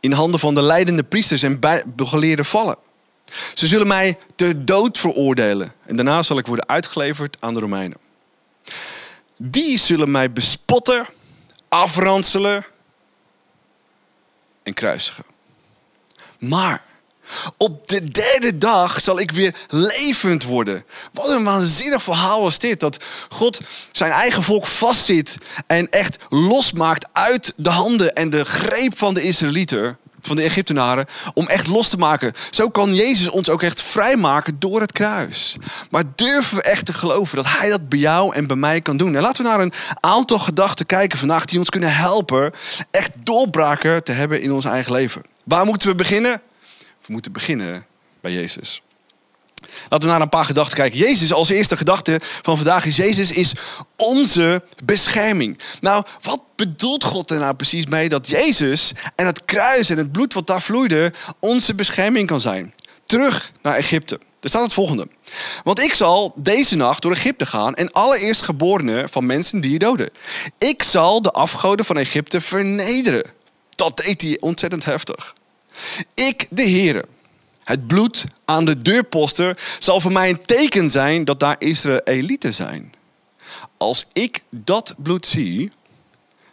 in 0.00 0.12
handen 0.12 0.40
van 0.40 0.54
de 0.54 0.62
leidende 0.62 1.02
priesters 1.02 1.42
en 1.42 1.60
begeleerden 1.86 2.44
vallen. 2.44 2.76
Ze 3.54 3.66
zullen 3.66 3.86
mij 3.86 4.18
te 4.36 4.64
dood 4.64 4.98
veroordelen 4.98 5.72
en 5.86 5.96
daarna 5.96 6.22
zal 6.22 6.38
ik 6.38 6.46
worden 6.46 6.68
uitgeleverd 6.68 7.36
aan 7.40 7.54
de 7.54 7.60
Romeinen. 7.60 7.98
Die 9.36 9.78
zullen 9.78 10.10
mij 10.10 10.32
bespotten, 10.32 11.06
afranselen 11.68 12.66
en 14.62 14.74
kruisigen. 14.74 15.24
Maar 16.38 16.84
op 17.56 17.88
de 17.88 18.10
derde 18.10 18.58
dag 18.58 19.00
zal 19.00 19.20
ik 19.20 19.30
weer 19.30 19.54
levend 19.68 20.44
worden. 20.44 20.84
Wat 21.12 21.28
een 21.28 21.44
waanzinnig 21.44 22.02
verhaal 22.02 22.42
was 22.42 22.58
dit. 22.58 22.80
Dat 22.80 23.04
God 23.28 23.60
zijn 23.92 24.10
eigen 24.10 24.42
volk 24.42 24.66
vastzit 24.66 25.36
en 25.66 25.90
echt 25.90 26.16
losmaakt 26.28 27.06
uit 27.12 27.54
de 27.56 27.70
handen 27.70 28.14
en 28.14 28.30
de 28.30 28.44
greep 28.44 28.98
van 28.98 29.14
de 29.14 29.22
Israëlieten, 29.22 29.98
van 30.20 30.36
de 30.36 30.42
Egyptenaren, 30.42 31.06
om 31.34 31.48
echt 31.48 31.66
los 31.66 31.88
te 31.88 31.96
maken. 31.96 32.32
Zo 32.50 32.68
kan 32.68 32.94
Jezus 32.94 33.30
ons 33.30 33.48
ook 33.48 33.62
echt 33.62 33.82
vrijmaken 33.82 34.56
door 34.58 34.80
het 34.80 34.92
kruis. 34.92 35.56
Maar 35.90 36.02
durven 36.14 36.56
we 36.56 36.62
echt 36.62 36.86
te 36.86 36.92
geloven 36.92 37.36
dat 37.36 37.46
Hij 37.46 37.68
dat 37.70 37.88
bij 37.88 37.98
jou 37.98 38.34
en 38.34 38.46
bij 38.46 38.56
mij 38.56 38.80
kan 38.80 38.96
doen? 38.96 39.14
En 39.14 39.22
laten 39.22 39.42
we 39.42 39.48
naar 39.48 39.60
een 39.60 39.72
aantal 40.00 40.38
gedachten 40.38 40.86
kijken 40.86 41.18
vandaag 41.18 41.44
die 41.44 41.58
ons 41.58 41.68
kunnen 41.68 41.94
helpen 41.94 42.52
echt 42.90 43.10
doorbraken 43.22 44.04
te 44.04 44.12
hebben 44.12 44.42
in 44.42 44.52
ons 44.52 44.64
eigen 44.64 44.92
leven. 44.92 45.22
Waar 45.44 45.64
moeten 45.64 45.88
we 45.88 45.94
beginnen? 45.94 46.40
We 47.06 47.12
moeten 47.12 47.32
beginnen 47.32 47.86
bij 48.20 48.32
Jezus. 48.32 48.82
Laten 49.88 50.08
we 50.08 50.14
naar 50.14 50.20
een 50.20 50.28
paar 50.28 50.44
gedachten 50.44 50.76
kijken. 50.76 50.98
Jezus 50.98 51.32
als 51.32 51.48
eerste 51.48 51.76
gedachte 51.76 52.20
van 52.22 52.56
vandaag 52.56 52.84
is 52.84 52.96
Jezus 52.96 53.32
is 53.32 53.52
onze 53.96 54.62
bescherming. 54.84 55.58
Nou, 55.80 56.04
wat 56.22 56.42
bedoelt 56.56 57.04
God 57.04 57.30
er 57.30 57.38
nou 57.38 57.54
precies 57.54 57.86
mee 57.86 58.08
dat 58.08 58.28
Jezus 58.28 58.92
en 59.16 59.26
het 59.26 59.44
kruis 59.44 59.88
en 59.88 59.98
het 59.98 60.12
bloed 60.12 60.34
wat 60.34 60.46
daar 60.46 60.62
vloeide 60.62 61.12
onze 61.40 61.74
bescherming 61.74 62.26
kan 62.26 62.40
zijn? 62.40 62.74
Terug 63.06 63.52
naar 63.62 63.74
Egypte. 63.74 64.20
Er 64.40 64.48
staat 64.48 64.62
het 64.62 64.72
volgende. 64.72 65.08
Want 65.62 65.80
ik 65.80 65.94
zal 65.94 66.32
deze 66.36 66.76
nacht 66.76 67.02
door 67.02 67.12
Egypte 67.12 67.46
gaan 67.46 67.74
en 67.74 67.90
alle 67.90 68.18
eerstgeborenen 68.18 69.08
van 69.08 69.26
mensen 69.26 69.60
die 69.60 69.70
je 69.70 69.78
doden. 69.78 70.10
Ik 70.58 70.82
zal 70.82 71.22
de 71.22 71.30
afgoden 71.30 71.84
van 71.84 71.96
Egypte 71.96 72.40
vernederen. 72.40 73.24
Dat 73.70 73.96
deed 73.96 74.22
hij 74.22 74.36
ontzettend 74.40 74.84
heftig. 74.84 75.34
Ik, 76.14 76.46
de 76.50 76.62
Heere, 76.62 77.04
het 77.64 77.86
bloed 77.86 78.24
aan 78.44 78.64
de 78.64 78.82
deurposter 78.82 79.76
zal 79.78 80.00
voor 80.00 80.12
mij 80.12 80.30
een 80.30 80.44
teken 80.44 80.90
zijn 80.90 81.24
dat 81.24 81.40
daar 81.40 81.56
Israëlieten 81.58 82.54
zijn. 82.54 82.94
Als 83.76 84.06
ik 84.12 84.42
dat 84.50 84.94
bloed 84.98 85.26
zie, 85.26 85.70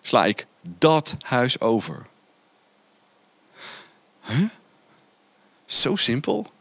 sla 0.02 0.26
ik 0.26 0.46
dat 0.62 1.16
huis 1.20 1.60
over. 1.60 2.06
Huh? 4.22 4.50
Zo 5.66 5.96
simpel? 5.96 6.52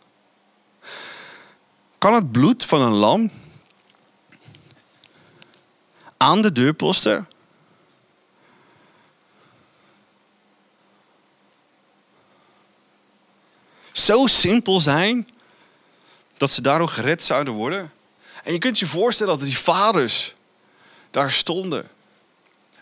Kan 1.99 2.15
het 2.15 2.33
bloed 2.33 2.65
van 2.65 2.83
een 2.83 2.93
lam 2.93 3.31
aan 6.17 6.43
de 6.43 6.53
deurposten. 6.53 7.29
Zo 14.01 14.27
simpel 14.27 14.81
zijn 14.81 15.29
dat 16.37 16.51
ze 16.51 16.63
daardoor 16.63 16.89
gered 16.89 17.23
zouden 17.23 17.55
worden. 17.55 17.93
En 18.43 18.53
je 18.53 18.59
kunt 18.59 18.79
je 18.79 18.87
voorstellen 18.87 19.39
dat 19.39 19.47
die 19.47 19.59
vaders 19.59 20.35
daar 21.11 21.33
stonden. 21.33 21.89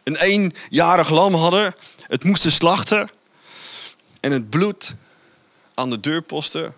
Een 0.05 0.17
eenjarig 0.17 1.11
lam 1.11 1.35
hadden, 1.35 1.75
het 2.01 2.25
moesten 2.25 2.53
slachten 2.53 3.11
en 4.21 4.33
het 4.33 4.51
bloed 4.51 4.95
aan 5.75 5.91
de 5.91 6.01
deurposten 6.01 6.77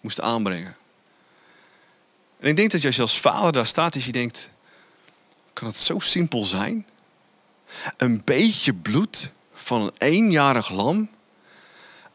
moest 0.00 0.20
aanbrengen. 0.20 0.76
En 2.38 2.48
ik 2.48 2.56
denk 2.56 2.70
dat 2.70 2.82
je 2.82 3.02
als 3.02 3.20
vader 3.20 3.52
daar 3.52 3.66
staat, 3.66 3.94
is 3.94 4.04
je 4.04 4.12
denkt, 4.12 4.52
kan 5.52 5.66
het 5.66 5.76
zo 5.76 5.98
simpel 5.98 6.44
zijn? 6.44 6.86
Een 7.96 8.24
beetje 8.24 8.74
bloed 8.74 9.30
van 9.62 9.82
een 9.82 9.92
eenjarig 9.98 10.70
lam 10.70 11.10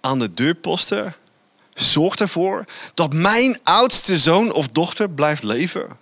aan 0.02 0.20
de 0.20 0.32
deurposten 0.32 1.16
zorgt 1.74 2.20
ervoor 2.20 2.66
dat 2.94 3.14
mijn 3.14 3.60
oudste 3.64 4.18
zoon 4.18 4.54
of 4.54 4.68
dochter 4.68 5.10
blijft 5.10 5.44
leven. 5.44 5.98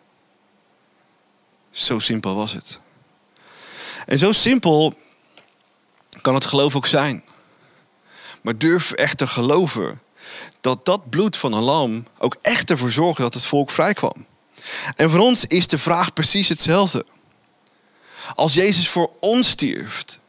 Zo 1.71 1.99
simpel 1.99 2.35
was 2.35 2.51
het. 2.51 2.79
En 4.05 4.17
zo 4.17 4.31
simpel 4.31 4.93
kan 6.21 6.33
het 6.33 6.45
geloof 6.45 6.75
ook 6.75 6.87
zijn. 6.87 7.23
Maar 8.41 8.57
durf 8.57 8.91
echt 8.91 9.17
te 9.17 9.27
geloven 9.27 10.01
dat 10.61 10.85
dat 10.85 11.09
bloed 11.09 11.37
van 11.37 11.53
een 11.53 11.63
lam 11.63 12.05
ook 12.17 12.37
echt 12.41 12.69
ervoor 12.69 12.91
zorgde 12.91 13.23
dat 13.23 13.33
het 13.33 13.45
volk 13.45 13.69
vrijkwam. 13.71 14.25
En 14.95 15.09
voor 15.09 15.19
ons 15.19 15.45
is 15.45 15.67
de 15.67 15.77
vraag 15.77 16.13
precies 16.13 16.49
hetzelfde. 16.49 17.05
Als 18.33 18.53
Jezus 18.53 18.89
voor 18.89 19.11
ons 19.19 19.49
stierft 19.49 20.19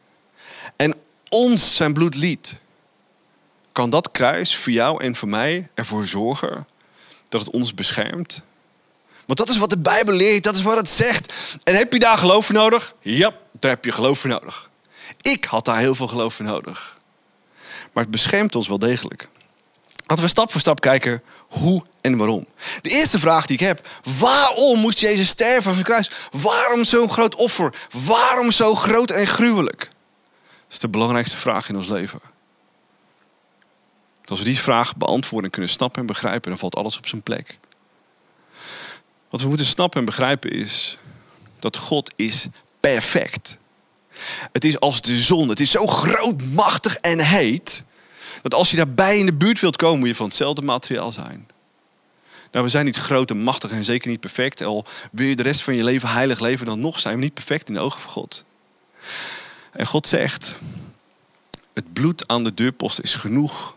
ons 1.35 1.75
zijn 1.75 1.93
bloed 1.93 2.15
liet, 2.15 2.55
kan 3.71 3.89
dat 3.89 4.11
kruis 4.11 4.55
voor 4.55 4.71
jou 4.71 5.03
en 5.03 5.15
voor 5.15 5.27
mij 5.27 5.69
ervoor 5.73 6.05
zorgen 6.05 6.67
dat 7.29 7.41
het 7.41 7.53
ons 7.53 7.73
beschermt? 7.73 8.41
Want 9.25 9.39
dat 9.39 9.49
is 9.49 9.57
wat 9.57 9.69
de 9.69 9.77
Bijbel 9.77 10.13
leert, 10.13 10.43
dat 10.43 10.55
is 10.55 10.61
wat 10.61 10.77
het 10.77 10.89
zegt. 10.89 11.33
En 11.63 11.75
heb 11.75 11.93
je 11.93 11.99
daar 11.99 12.17
geloof 12.17 12.45
voor 12.45 12.55
nodig? 12.55 12.93
Ja, 12.99 13.31
daar 13.51 13.71
heb 13.71 13.85
je 13.85 13.91
geloof 13.91 14.19
voor 14.19 14.29
nodig. 14.29 14.69
Ik 15.21 15.45
had 15.45 15.65
daar 15.65 15.79
heel 15.79 15.95
veel 15.95 16.07
geloof 16.07 16.33
voor 16.33 16.45
nodig. 16.45 16.97
Maar 17.93 18.03
het 18.03 18.11
beschermt 18.11 18.55
ons 18.55 18.67
wel 18.67 18.79
degelijk. 18.79 19.29
Laten 20.05 20.23
we 20.23 20.29
stap 20.29 20.51
voor 20.51 20.61
stap 20.61 20.79
kijken 20.79 21.23
hoe 21.47 21.83
en 22.01 22.17
waarom. 22.17 22.45
De 22.81 22.89
eerste 22.89 23.19
vraag 23.19 23.45
die 23.45 23.57
ik 23.57 23.65
heb: 23.65 23.87
waarom 24.19 24.79
moest 24.79 24.99
Jezus 24.99 25.27
sterven 25.27 25.67
aan 25.67 25.73
zijn 25.73 25.83
kruis? 25.83 26.11
Waarom 26.31 26.83
zo'n 26.83 27.09
groot 27.09 27.35
offer? 27.35 27.73
Waarom 28.05 28.51
zo 28.51 28.75
groot 28.75 29.09
en 29.09 29.27
gruwelijk? 29.27 29.89
Is 30.69 30.79
de 30.79 30.89
belangrijkste 30.89 31.37
vraag 31.37 31.69
in 31.69 31.75
ons 31.75 31.87
leven. 31.87 32.19
Als 34.25 34.39
we 34.39 34.45
die 34.45 34.59
vraag 34.59 34.95
beantwoorden 34.95 35.45
en 35.45 35.51
kunnen 35.51 35.71
snappen 35.71 36.01
en 36.01 36.07
begrijpen, 36.07 36.49
dan 36.49 36.59
valt 36.59 36.75
alles 36.75 36.97
op 36.97 37.07
zijn 37.07 37.21
plek. 37.21 37.59
Wat 39.29 39.41
we 39.41 39.47
moeten 39.47 39.65
snappen 39.65 39.99
en 39.99 40.05
begrijpen 40.05 40.51
is 40.51 40.97
dat 41.59 41.77
God 41.77 42.13
is 42.15 42.47
perfect. 42.79 43.57
Het 44.51 44.65
is 44.65 44.79
als 44.79 45.01
de 45.01 45.17
zon. 45.17 45.49
Het 45.49 45.59
is 45.59 45.71
zo 45.71 45.87
groot, 45.87 46.43
machtig 46.43 46.95
en 46.95 47.19
heet. 47.19 47.83
Dat 48.41 48.53
als 48.53 48.71
je 48.71 48.77
daarbij 48.77 49.17
in 49.17 49.25
de 49.25 49.33
buurt 49.33 49.59
wilt 49.59 49.75
komen, 49.75 49.99
moet 49.99 50.07
je 50.07 50.15
van 50.15 50.25
hetzelfde 50.25 50.61
materiaal 50.61 51.11
zijn. 51.11 51.47
Nou, 52.51 52.65
we 52.65 52.71
zijn 52.71 52.85
niet 52.85 52.95
groot 52.95 53.29
en 53.29 53.37
machtig 53.37 53.71
en 53.71 53.83
zeker 53.83 54.09
niet 54.09 54.19
perfect. 54.19 54.61
Al 54.61 54.85
wil 55.11 55.27
je 55.27 55.35
de 55.35 55.43
rest 55.43 55.61
van 55.61 55.75
je 55.75 55.83
leven 55.83 56.09
heilig 56.09 56.39
leven, 56.39 56.65
dan 56.65 56.79
nog 56.79 56.99
zijn 56.99 57.15
we 57.15 57.21
niet 57.21 57.33
perfect 57.33 57.67
in 57.67 57.73
de 57.73 57.79
ogen 57.79 58.01
van 58.01 58.11
God. 58.11 58.45
En 59.75 59.85
God 59.85 60.07
zegt, 60.07 60.55
het 61.73 61.93
bloed 61.93 62.27
aan 62.27 62.43
de 62.43 62.53
deurpost 62.53 62.99
is 62.99 63.15
genoeg 63.15 63.75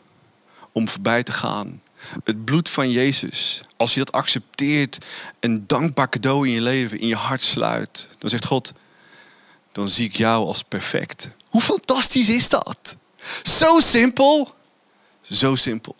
om 0.73 0.89
voorbij 0.89 1.23
te 1.23 1.33
gaan. 1.33 1.83
Het 2.25 2.45
bloed 2.45 2.69
van 2.69 2.91
Jezus, 2.91 3.61
als 3.77 3.95
je 3.95 3.99
dat 3.99 4.13
accepteert, 4.13 5.05
een 5.41 5.67
dankbaar 5.67 6.09
cadeau 6.09 6.47
in 6.47 6.53
je 6.53 6.61
leven, 6.61 6.99
in 6.99 7.07
je 7.07 7.17
hart 7.17 7.43
sluit, 7.43 8.09
dan 8.19 8.31
zegt 8.31 8.45
God, 8.45 8.73
dan 9.73 9.89
zie 9.89 10.07
ik 10.07 10.17
jou 10.17 10.47
als 10.47 10.63
perfect. 10.63 11.37
Hoe 11.49 11.61
fantastisch 11.61 12.29
is 12.29 12.49
dat? 12.49 12.97
Zo 13.43 13.81
simpel, 13.81 14.55
zo 15.23 15.55
simpel. 15.55 15.97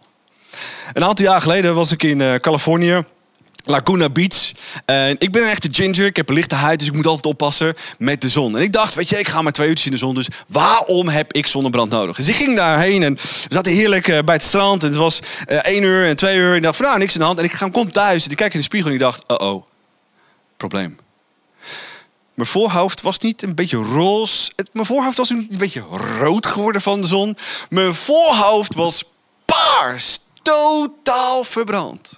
Een 0.93 1.05
aantal 1.05 1.25
jaar 1.25 1.41
geleden 1.41 1.75
was 1.75 1.93
ik 1.93 2.03
in 2.03 2.21
uh, 2.21 2.35
Californië. 2.35 3.05
Laguna 3.65 4.11
Beach. 4.11 4.53
Ik 5.19 5.33
ben 5.33 5.43
een 5.43 5.49
echte 5.49 5.69
ginger. 5.73 6.07
Ik 6.07 6.17
heb 6.17 6.29
een 6.29 6.35
lichte 6.35 6.55
huid, 6.55 6.79
dus 6.79 6.89
ik 6.89 6.95
moet 6.95 7.07
altijd 7.07 7.27
oppassen 7.27 7.75
met 7.99 8.21
de 8.21 8.29
zon. 8.29 8.57
En 8.57 8.63
ik 8.63 8.73
dacht, 8.73 8.95
weet 8.95 9.09
je, 9.09 9.19
ik 9.19 9.29
ga 9.29 9.43
maar 9.43 9.53
twee 9.53 9.69
uurtjes 9.69 9.87
in 9.87 9.93
de 9.93 9.99
zon. 9.99 10.15
Dus 10.15 10.29
waarom 10.49 11.09
heb 11.09 11.33
ik 11.33 11.47
zonnebrand 11.47 11.91
nodig? 11.91 12.17
Dus 12.17 12.29
ik 12.29 12.35
ging 12.35 12.57
daarheen 12.57 13.03
en 13.03 13.15
we 13.15 13.49
zaten 13.49 13.73
heerlijk 13.73 14.09
eh, 14.09 14.19
bij 14.25 14.35
het 14.35 14.45
strand. 14.45 14.83
En 14.83 14.89
het 14.89 14.99
was 14.99 15.19
uh, 15.49 15.57
één 15.57 15.83
uur 15.83 16.07
en 16.07 16.17
twee 16.17 16.39
uur. 16.39 16.51
En 16.51 16.57
ik 16.57 16.63
dacht, 16.63 16.77
van, 16.77 16.87
nou, 16.87 16.99
niks 16.99 17.13
in 17.13 17.21
de 17.21 17.27
hand. 17.27 17.39
En 17.39 17.45
ik 17.45 17.53
ga, 17.53 17.69
kom 17.69 17.91
thuis 17.91 18.25
en 18.25 18.31
ik 18.31 18.37
kijk 18.37 18.53
in 18.53 18.59
de 18.59 18.65
spiegel 18.65 18.89
en 18.89 18.95
ik 18.95 19.01
dacht, 19.01 19.25
oh 19.27 19.53
oh, 19.53 19.67
probleem. 20.57 20.99
Mijn 22.35 22.49
voorhoofd 22.49 23.01
was 23.01 23.19
niet 23.19 23.43
een 23.43 23.55
beetje 23.55 23.77
roze. 23.77 24.53
Mijn 24.73 24.87
voorhoofd 24.87 25.17
was 25.17 25.31
een 25.31 25.49
beetje 25.59 25.85
rood 26.19 26.47
geworden 26.47 26.83
van 26.83 27.01
de 27.01 27.07
zon. 27.07 27.37
Mijn 27.69 27.95
voorhoofd 27.95 28.75
was 28.75 29.05
paars. 29.45 30.19
Totaal 30.43 31.45
verbrand. 31.45 32.18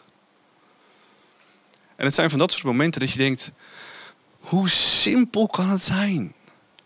En 2.00 2.06
het 2.06 2.14
zijn 2.14 2.30
van 2.30 2.38
dat 2.38 2.52
soort 2.52 2.64
momenten 2.64 3.00
dat 3.00 3.10
je 3.10 3.18
denkt: 3.18 3.50
hoe 4.38 4.68
simpel 4.68 5.46
kan 5.46 5.68
het 5.68 5.82
zijn? 5.82 6.34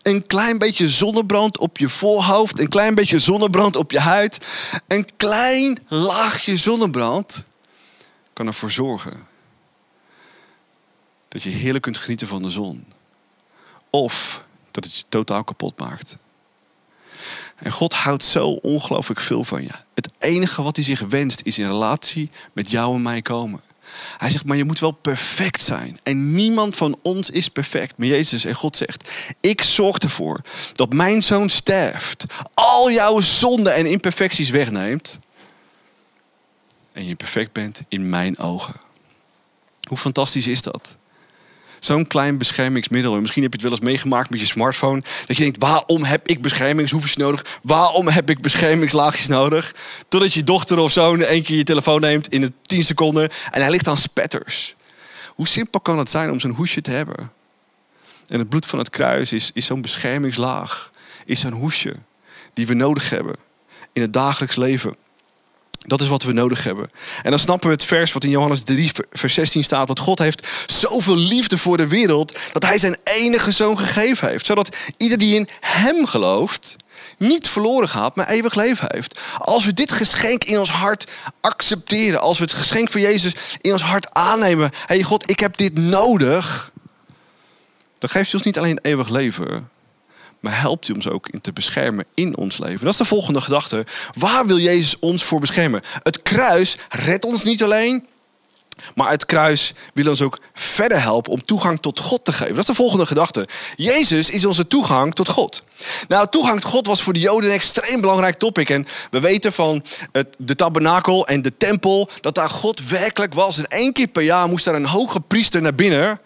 Een 0.01 0.27
klein 0.27 0.57
beetje 0.57 0.89
zonnebrand 0.89 1.57
op 1.57 1.77
je 1.77 1.89
voorhoofd, 1.89 2.59
een 2.59 2.69
klein 2.69 2.95
beetje 2.95 3.19
zonnebrand 3.19 3.75
op 3.75 3.91
je 3.91 3.99
huid, 3.99 4.47
een 4.87 5.07
klein 5.17 5.79
laagje 5.87 6.57
zonnebrand 6.57 7.43
kan 8.33 8.47
ervoor 8.47 8.71
zorgen 8.71 9.27
dat 11.27 11.43
je 11.43 11.49
heerlijk 11.49 11.83
kunt 11.83 11.97
genieten 11.97 12.27
van 12.27 12.41
de 12.41 12.49
zon. 12.49 12.85
Of 13.89 14.45
dat 14.71 14.83
het 14.83 14.97
je 14.97 15.03
totaal 15.09 15.43
kapot 15.43 15.79
maakt. 15.79 16.17
En 17.55 17.71
God 17.71 17.93
houdt 17.93 18.23
zo 18.23 18.47
ongelooflijk 18.47 19.19
veel 19.19 19.43
van 19.43 19.61
je. 19.61 19.71
Het 19.93 20.11
enige 20.17 20.61
wat 20.61 20.75
hij 20.75 20.85
zich 20.85 20.99
wenst 20.99 21.41
is 21.43 21.57
in 21.57 21.67
relatie 21.67 22.29
met 22.53 22.71
jou 22.71 22.95
en 22.95 23.01
mij 23.01 23.21
komen. 23.21 23.61
Hij 24.17 24.29
zegt, 24.29 24.45
maar 24.45 24.57
je 24.57 24.63
moet 24.63 24.79
wel 24.79 24.91
perfect 24.91 25.63
zijn. 25.63 25.99
En 26.03 26.33
niemand 26.33 26.75
van 26.75 26.99
ons 27.01 27.29
is 27.29 27.49
perfect. 27.49 27.97
Maar 27.97 28.07
Jezus 28.07 28.45
en 28.45 28.55
God 28.55 28.75
zegt, 28.75 29.11
ik 29.39 29.61
zorg 29.61 29.97
ervoor 29.97 30.41
dat 30.73 30.93
mijn 30.93 31.23
zoon 31.23 31.49
sterft. 31.49 32.25
Al 32.53 32.91
jouw 32.91 33.21
zonden 33.21 33.73
en 33.73 33.85
imperfecties 33.85 34.49
wegneemt. 34.49 35.19
En 36.91 37.05
je 37.05 37.15
perfect 37.15 37.51
bent 37.51 37.81
in 37.87 38.09
mijn 38.09 38.37
ogen. 38.37 38.73
Hoe 39.87 39.97
fantastisch 39.97 40.47
is 40.47 40.61
dat? 40.61 40.97
Zo'n 41.85 42.07
klein 42.07 42.37
beschermingsmiddel. 42.37 43.15
En 43.15 43.21
misschien 43.21 43.43
heb 43.43 43.53
je 43.53 43.59
het 43.59 43.69
wel 43.69 43.77
eens 43.77 43.87
meegemaakt 43.87 44.29
met 44.29 44.39
je 44.39 44.45
smartphone. 44.45 45.03
Dat 45.25 45.37
je 45.37 45.43
denkt, 45.43 45.57
waarom 45.59 46.03
heb 46.03 46.27
ik 46.27 46.41
beschermingshoefjes 46.41 47.15
nodig? 47.15 47.59
Waarom 47.61 48.07
heb 48.07 48.29
ik 48.29 48.41
beschermingslaagjes 48.41 49.27
nodig? 49.27 49.75
Totdat 50.07 50.33
je 50.33 50.43
dochter 50.43 50.77
of 50.77 50.91
zoon 50.91 51.21
één 51.21 51.43
keer 51.43 51.57
je 51.57 51.63
telefoon 51.63 52.01
neemt 52.01 52.27
in 52.27 52.41
de 52.41 52.51
10 52.61 52.83
seconden. 52.83 53.29
En 53.51 53.61
hij 53.61 53.69
ligt 53.69 53.87
aan 53.87 53.97
spetters. 53.97 54.75
Hoe 55.27 55.47
simpel 55.47 55.79
kan 55.79 55.97
het 55.97 56.09
zijn 56.09 56.31
om 56.31 56.39
zo'n 56.39 56.51
hoesje 56.51 56.81
te 56.81 56.91
hebben? 56.91 57.31
En 58.27 58.39
het 58.39 58.49
bloed 58.49 58.65
van 58.65 58.79
het 58.79 58.89
kruis 58.89 59.31
is, 59.31 59.51
is 59.53 59.65
zo'n 59.65 59.81
beschermingslaag. 59.81 60.91
Is 61.25 61.39
zo'n 61.39 61.51
hoesje 61.51 61.95
die 62.53 62.67
we 62.67 62.73
nodig 62.73 63.09
hebben 63.09 63.35
in 63.93 64.01
het 64.01 64.13
dagelijks 64.13 64.55
leven. 64.55 64.95
Dat 65.85 66.01
is 66.01 66.07
wat 66.07 66.23
we 66.23 66.33
nodig 66.33 66.63
hebben. 66.63 66.89
En 67.23 67.29
dan 67.29 67.39
snappen 67.39 67.67
we 67.67 67.73
het 67.73 67.83
vers 67.83 68.13
wat 68.13 68.23
in 68.23 68.29
Johannes 68.29 68.63
3, 68.63 68.91
vers 69.11 69.33
16 69.33 69.63
staat. 69.63 69.87
Dat 69.87 69.99
God 69.99 70.19
heeft 70.19 70.47
zoveel 70.65 71.17
liefde 71.17 71.57
voor 71.57 71.77
de 71.77 71.87
wereld 71.87 72.39
dat 72.51 72.65
hij 72.65 72.77
zijn 72.77 72.97
enige 73.03 73.51
zoon 73.51 73.79
gegeven 73.79 74.29
heeft. 74.29 74.45
Zodat 74.45 74.75
ieder 74.97 75.17
die 75.17 75.35
in 75.35 75.47
hem 75.59 76.05
gelooft 76.05 76.75
niet 77.17 77.47
verloren 77.47 77.89
gaat, 77.89 78.15
maar 78.15 78.27
eeuwig 78.27 78.55
leven 78.55 78.87
heeft. 78.91 79.19
Als 79.37 79.65
we 79.65 79.73
dit 79.73 79.91
geschenk 79.91 80.43
in 80.43 80.59
ons 80.59 80.69
hart 80.69 81.11
accepteren. 81.41 82.21
Als 82.21 82.37
we 82.37 82.43
het 82.43 82.53
geschenk 82.53 82.91
van 82.91 83.01
Jezus 83.01 83.33
in 83.61 83.73
ons 83.73 83.81
hart 83.81 84.13
aannemen. 84.13 84.69
Hé 84.85 85.03
God, 85.03 85.29
ik 85.29 85.39
heb 85.39 85.57
dit 85.57 85.77
nodig. 85.77 86.71
Dan 87.99 88.09
geeft 88.09 88.25
hij 88.25 88.33
ons 88.33 88.43
niet 88.43 88.57
alleen 88.57 88.79
eeuwig 88.81 89.09
leven, 89.09 89.69
maar 90.45 90.59
helpt 90.59 90.87
u 90.87 90.93
ons 90.93 91.09
ook 91.09 91.29
in 91.29 91.41
te 91.41 91.53
beschermen 91.53 92.05
in 92.13 92.37
ons 92.37 92.57
leven. 92.57 92.79
Dat 92.85 92.93
is 92.93 92.97
de 92.97 93.05
volgende 93.05 93.41
gedachte. 93.41 93.85
Waar 94.17 94.45
wil 94.45 94.57
Jezus 94.57 94.99
ons 94.99 95.23
voor 95.23 95.39
beschermen? 95.39 95.81
Het 96.03 96.21
kruis 96.21 96.77
redt 96.89 97.25
ons 97.25 97.43
niet 97.43 97.63
alleen, 97.63 98.07
Maar 98.95 99.09
het 99.09 99.25
kruis 99.25 99.73
wil 99.93 100.09
ons 100.09 100.21
ook 100.21 100.39
verder 100.53 101.01
helpen 101.01 101.31
om 101.31 101.45
toegang 101.45 101.81
tot 101.81 101.99
God 101.99 102.25
te 102.25 102.33
geven. 102.33 102.53
Dat 102.53 102.57
is 102.57 102.65
de 102.65 102.73
volgende 102.73 103.05
gedachte. 103.05 103.47
Jezus 103.75 104.29
is 104.29 104.45
onze 104.45 104.67
toegang 104.67 105.15
tot 105.15 105.29
God. 105.29 105.63
Nou, 106.07 106.27
toegang 106.29 106.61
tot 106.61 106.71
God 106.71 106.87
was 106.87 107.01
voor 107.01 107.13
de 107.13 107.19
Joden 107.19 107.49
een 107.49 107.55
extreem 107.55 108.01
belangrijk 108.01 108.37
topic. 108.37 108.69
En 108.69 108.85
we 109.11 109.19
weten 109.19 109.53
van 109.53 109.83
het, 110.11 110.35
de 110.37 110.55
tabernakel 110.55 111.27
en 111.27 111.41
de 111.41 111.57
tempel 111.57 112.09
dat 112.21 112.35
daar 112.35 112.49
God 112.49 112.87
werkelijk 112.87 113.33
was. 113.33 113.57
En 113.57 113.67
één 113.67 113.93
keer 113.93 114.07
per 114.07 114.23
jaar 114.23 114.49
moest 114.49 114.65
daar 114.65 114.75
een 114.75 114.85
hoge 114.85 115.19
priester 115.19 115.61
naar 115.61 115.75
binnen. 115.75 116.19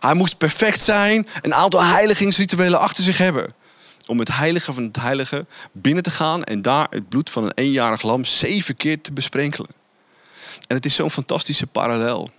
Hij 0.00 0.14
moest 0.14 0.38
perfect 0.38 0.80
zijn, 0.80 1.28
een 1.40 1.54
aantal 1.54 1.82
heiligingsrituelen 1.84 2.80
achter 2.80 3.04
zich 3.04 3.18
hebben. 3.18 3.61
Om 4.06 4.18
het 4.18 4.28
heilige 4.28 4.72
van 4.72 4.82
het 4.82 4.96
heilige 4.96 5.46
binnen 5.72 6.02
te 6.02 6.10
gaan 6.10 6.44
en 6.44 6.62
daar 6.62 6.86
het 6.90 7.08
bloed 7.08 7.30
van 7.30 7.44
een 7.44 7.52
eenjarig 7.54 8.02
lam 8.02 8.24
zeven 8.24 8.76
keer 8.76 9.00
te 9.00 9.12
besprenkelen. 9.12 9.70
En 10.66 10.76
het 10.76 10.84
is 10.84 10.94
zo'n 10.94 11.10
fantastische 11.10 11.66
parallel. 11.66 12.30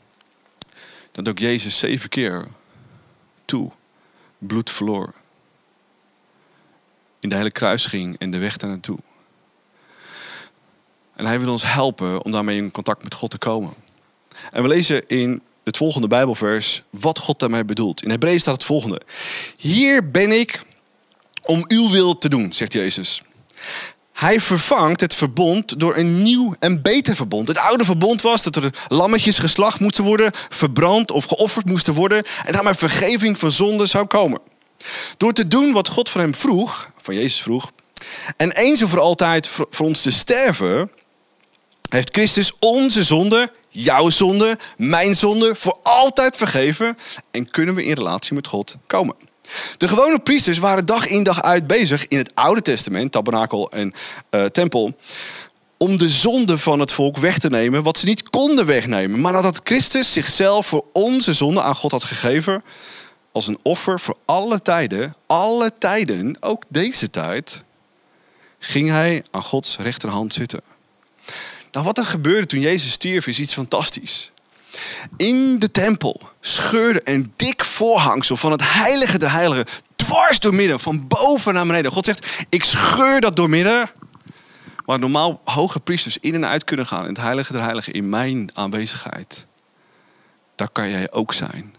Dat 1.12 1.28
ook 1.28 1.40
Jezus 1.40 1.80
zeven 1.80 2.10
keer 2.10 2.48
toe 3.46 3.72
bloed 4.38 4.70
verloor. 4.70 5.14
In 7.20 7.30
de 7.30 7.36
hele 7.36 7.52
kruis 7.52 7.86
ging 7.86 8.18
en 8.18 8.32
de 8.32 8.38
weg 8.38 8.58
daar 8.58 8.70
naartoe. 8.70 8.98
En 11.16 11.26
hij 11.26 11.40
wil 11.40 11.52
ons 11.52 11.74
helpen 11.74 12.24
om 12.24 12.32
daarmee 12.32 12.58
in 12.58 12.72
contact 12.72 13.04
met 13.04 13.14
God 13.14 13.30
te 13.30 13.38
komen. 13.38 13.74
En 14.52 14.62
we 14.62 14.68
lezen 14.68 15.08
in 15.08 15.42
het 15.64 15.78
volgende 15.78 16.08
Bijbelvers 16.08 16.84
wat 16.90 17.20
God 17.20 17.40
daarmee 17.40 17.66
bedoelt. 17.66 18.04
In 18.04 18.10
Hebreeën 18.10 18.40
staat 18.40 18.54
het 18.54 18.64
volgende. 18.64 19.02
Hier 19.58 20.12
ben 20.12 20.32
ik 20.32 20.62
om 21.44 21.66
uw 21.68 21.90
wil 21.90 22.18
te 22.18 22.30
doen, 22.30 22.54
zegt 22.54 22.74
Jezus. 22.74 23.22
Hij 24.14 24.40
vervangt 24.40 25.00
het 25.00 25.16
verbond 25.16 25.80
door 25.80 25.98
een 25.98 26.24
nieuw 26.24 26.56
en 26.60 26.82
beter 26.82 27.16
verbond. 27.16 27.48
Het 27.48 27.58
oude 27.58 27.86
verbond 27.86 28.22
was 28.22 28.44
dat 28.44 28.56
er 28.56 28.74
lammetjes 28.88 29.38
geslacht 29.38 29.80
moesten 29.80 30.04
worden, 30.04 30.32
verbrand 30.50 31.12
of 31.12 31.26
geofferd 31.26 31.66
moesten 31.66 31.94
worden 31.94 32.24
en 32.46 32.54
daarmee 32.54 32.74
vergeving 32.74 33.40
van 33.40 33.52
zonde 33.52 33.86
zou 33.86 34.06
komen. 34.06 34.40
Door 35.18 35.34
te 35.34 35.48
doen 35.48 35.72
wat 35.72 35.88
God 35.88 36.10
van 36.10 36.22
hem 36.22 36.36
vroeg, 36.36 36.92
van 37.02 37.16
Jezus 37.16 37.42
vroeg, 37.42 37.72
en 38.38 38.52
eens 38.52 38.82
en 38.82 38.90
voor 38.90 39.00
altijd 39.00 39.48
voor 39.48 39.86
ons 39.86 40.02
te 40.02 40.12
sterven, 40.12 40.92
heeft 41.90 42.10
Christus 42.12 42.54
onze 42.60 43.04
zonde, 43.04 43.52
jouw 43.70 44.10
zonde, 44.10 44.58
mijn 44.78 45.16
zonde, 45.16 45.56
voor 45.56 45.78
altijd 45.84 46.36
vergeven 46.36 46.98
en 47.32 47.50
kunnen 47.50 47.76
we 47.76 47.84
in 47.84 47.94
relatie 47.94 48.34
met 48.34 48.48
God 48.48 48.76
komen. 48.88 49.16
De 49.78 49.88
gewone 49.88 50.20
priesters 50.20 50.58
waren 50.58 50.86
dag 50.86 51.08
in 51.08 51.24
dag 51.24 51.42
uit 51.42 51.68
bezig 51.68 52.08
in 52.08 52.18
het 52.18 52.32
Oude 52.34 52.62
Testament, 52.62 53.12
tabernakel 53.12 53.72
en 53.72 53.94
uh, 54.32 54.46
tempel, 54.46 54.98
om 55.78 55.98
de 55.98 56.10
zonde 56.10 56.58
van 56.58 56.80
het 56.80 56.92
volk 56.92 57.18
weg 57.18 57.40
te 57.40 57.50
nemen, 57.50 57.84
wat 57.84 57.98
ze 57.98 58.06
niet 58.06 58.30
konden 58.30 58.66
wegnemen. 58.66 59.22
Maar 59.22 59.34
nadat 59.34 59.62
Christus 59.64 60.12
zichzelf 60.12 60.68
voor 60.68 60.86
onze 60.94 61.34
zonde 61.34 61.62
aan 61.62 61.76
God 61.76 61.92
had 61.92 62.04
gegeven, 62.04 62.64
als 63.32 63.48
een 63.48 63.60
offer 63.62 64.00
voor 64.00 64.18
alle 64.26 64.62
tijden, 64.62 65.16
alle 65.28 65.74
tijden, 65.78 66.38
ook 66.40 66.64
deze 66.68 67.10
tijd, 67.10 67.62
ging 68.60 68.90
hij 68.90 69.24
aan 69.32 69.44
Gods 69.44 69.78
rechterhand 69.78 70.34
zitten. 70.34 70.62
Nou, 71.72 71.86
wat 71.86 71.98
er 71.98 72.06
gebeurde 72.06 72.46
toen 72.46 72.60
Jezus 72.60 72.92
stierf 72.92 73.28
is 73.28 73.40
iets 73.40 73.54
fantastisch. 73.54 74.32
In 75.18 75.60
de 75.60 75.72
tempel 75.72 76.22
scheurde 76.42 77.02
een 77.04 77.34
dik 77.36 77.66
voorhangsel 77.66 78.38
van 78.38 78.52
het 78.52 78.62
heilige 78.64 79.18
der 79.18 79.32
heiligen 79.32 79.66
dwars 79.96 80.40
door 80.40 80.54
midden, 80.54 80.80
van 80.80 81.08
boven 81.08 81.54
naar 81.54 81.66
beneden. 81.66 81.92
God 81.92 82.06
zegt, 82.06 82.28
ik 82.50 82.64
scheur 82.64 83.22
dat 83.22 83.36
door 83.36 83.50
midden. 83.50 83.92
Waar 84.86 85.00
normaal 85.00 85.42
hoge 85.44 85.80
priesters 85.80 86.18
in 86.18 86.34
en 86.34 86.48
uit 86.48 86.64
kunnen 86.64 86.86
gaan 86.86 87.04
in 87.04 87.10
het 87.10 87.22
heilige 87.22 87.52
der 87.52 87.62
heiligen 87.62 87.94
in 87.94 88.10
mijn 88.10 88.50
aanwezigheid. 88.54 89.46
Daar 90.56 90.70
kan 90.70 90.90
jij 90.90 91.12
ook 91.12 91.34
zijn. 91.34 91.76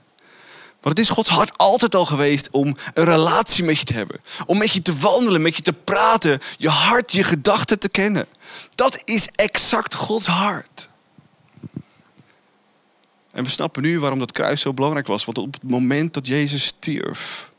Want 0.80 0.98
het 0.98 1.06
is 1.06 1.12
Gods 1.12 1.30
hart 1.30 1.58
altijd 1.58 1.94
al 1.94 2.06
geweest 2.06 2.48
om 2.50 2.76
een 2.94 3.04
relatie 3.04 3.64
met 3.64 3.78
je 3.78 3.84
te 3.84 3.92
hebben. 3.92 4.20
Om 4.46 4.58
met 4.58 4.72
je 4.72 4.82
te 4.82 4.98
wandelen, 4.98 5.42
met 5.42 5.56
je 5.56 5.62
te 5.62 5.72
praten, 5.72 6.38
je 6.56 6.68
hart, 6.68 7.12
je 7.12 7.22
gedachten 7.22 7.78
te 7.78 7.88
kennen. 7.88 8.26
Dat 8.74 9.02
is 9.04 9.28
exact 9.34 9.94
Gods 9.94 10.26
hart. 10.26 10.88
En 13.34 13.44
we 13.44 13.50
snappen 13.50 13.82
nu 13.82 14.00
waarom 14.00 14.18
dat 14.18 14.32
kruis 14.32 14.60
zo 14.60 14.72
belangrijk 14.72 15.06
was. 15.06 15.24
Want 15.24 15.38
op 15.38 15.52
het 15.52 15.62
moment 15.62 16.14
dat 16.14 16.26
Jezus 16.26 16.64
stierf, 16.64 17.50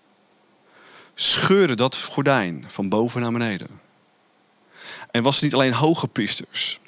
scheurde 1.16 1.76
dat 1.76 1.98
gordijn 1.98 2.66
van 2.68 2.90
boven 2.90 3.22
naar 3.22 3.32
beneden. 3.32 3.82
En 5.12 5.24
was 5.24 5.36
het 5.36 5.44
niet 5.44 5.54
alleen 5.54 5.74
hoge 5.74 6.08
priesters, 6.08 6.80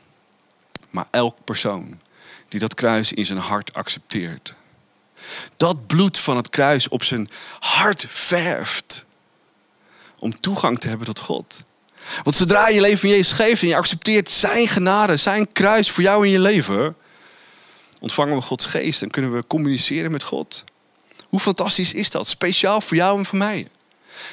maar 0.90 1.08
elk 1.12 1.38
persoon 1.44 2.00
die 2.50 2.60
dat 2.60 2.74
kruis 2.74 3.14
in 3.14 3.26
zijn 3.26 3.40
hart 3.40 3.74
accepteert. 3.74 4.56
Dat 5.58 5.88
bloed 5.88 6.20
van 6.20 6.38
het 6.38 6.50
kruis 6.50 6.88
op 6.88 7.04
zijn 7.04 7.30
hart 7.60 8.06
verft 8.10 9.06
om 10.20 10.40
toegang 10.40 10.80
te 10.80 10.88
hebben 10.88 11.08
tot 11.08 11.20
God. 11.20 11.64
Want 12.24 12.36
zodra 12.36 12.68
je 12.68 12.82
leven 12.82 13.00
van 13.00 13.10
Jezus 13.10 13.32
geeft 13.32 13.62
en 13.62 13.68
je 13.68 13.76
accepteert 13.76 14.30
zijn 14.30 14.68
genade, 14.68 15.18
zijn 15.18 15.52
kruis 15.52 15.92
voor 15.92 16.04
jou 16.04 16.26
in 16.26 16.32
je 16.32 16.40
leven, 16.40 16.96
ontvangen 18.00 18.36
we 18.36 18.42
Gods 18.42 18.66
geest 18.66 19.02
en 19.02 19.10
kunnen 19.10 19.34
we 19.34 19.48
communiceren 19.48 20.12
met 20.12 20.24
God. 20.24 20.64
Hoe 21.28 21.40
fantastisch 21.40 21.94
is 21.94 22.12
dat? 22.12 22.28
Speciaal 22.28 22.82
voor 22.82 22.98
jou 22.98 23.18
en 23.18 23.26
voor 23.26 23.38
mij. 23.38 23.68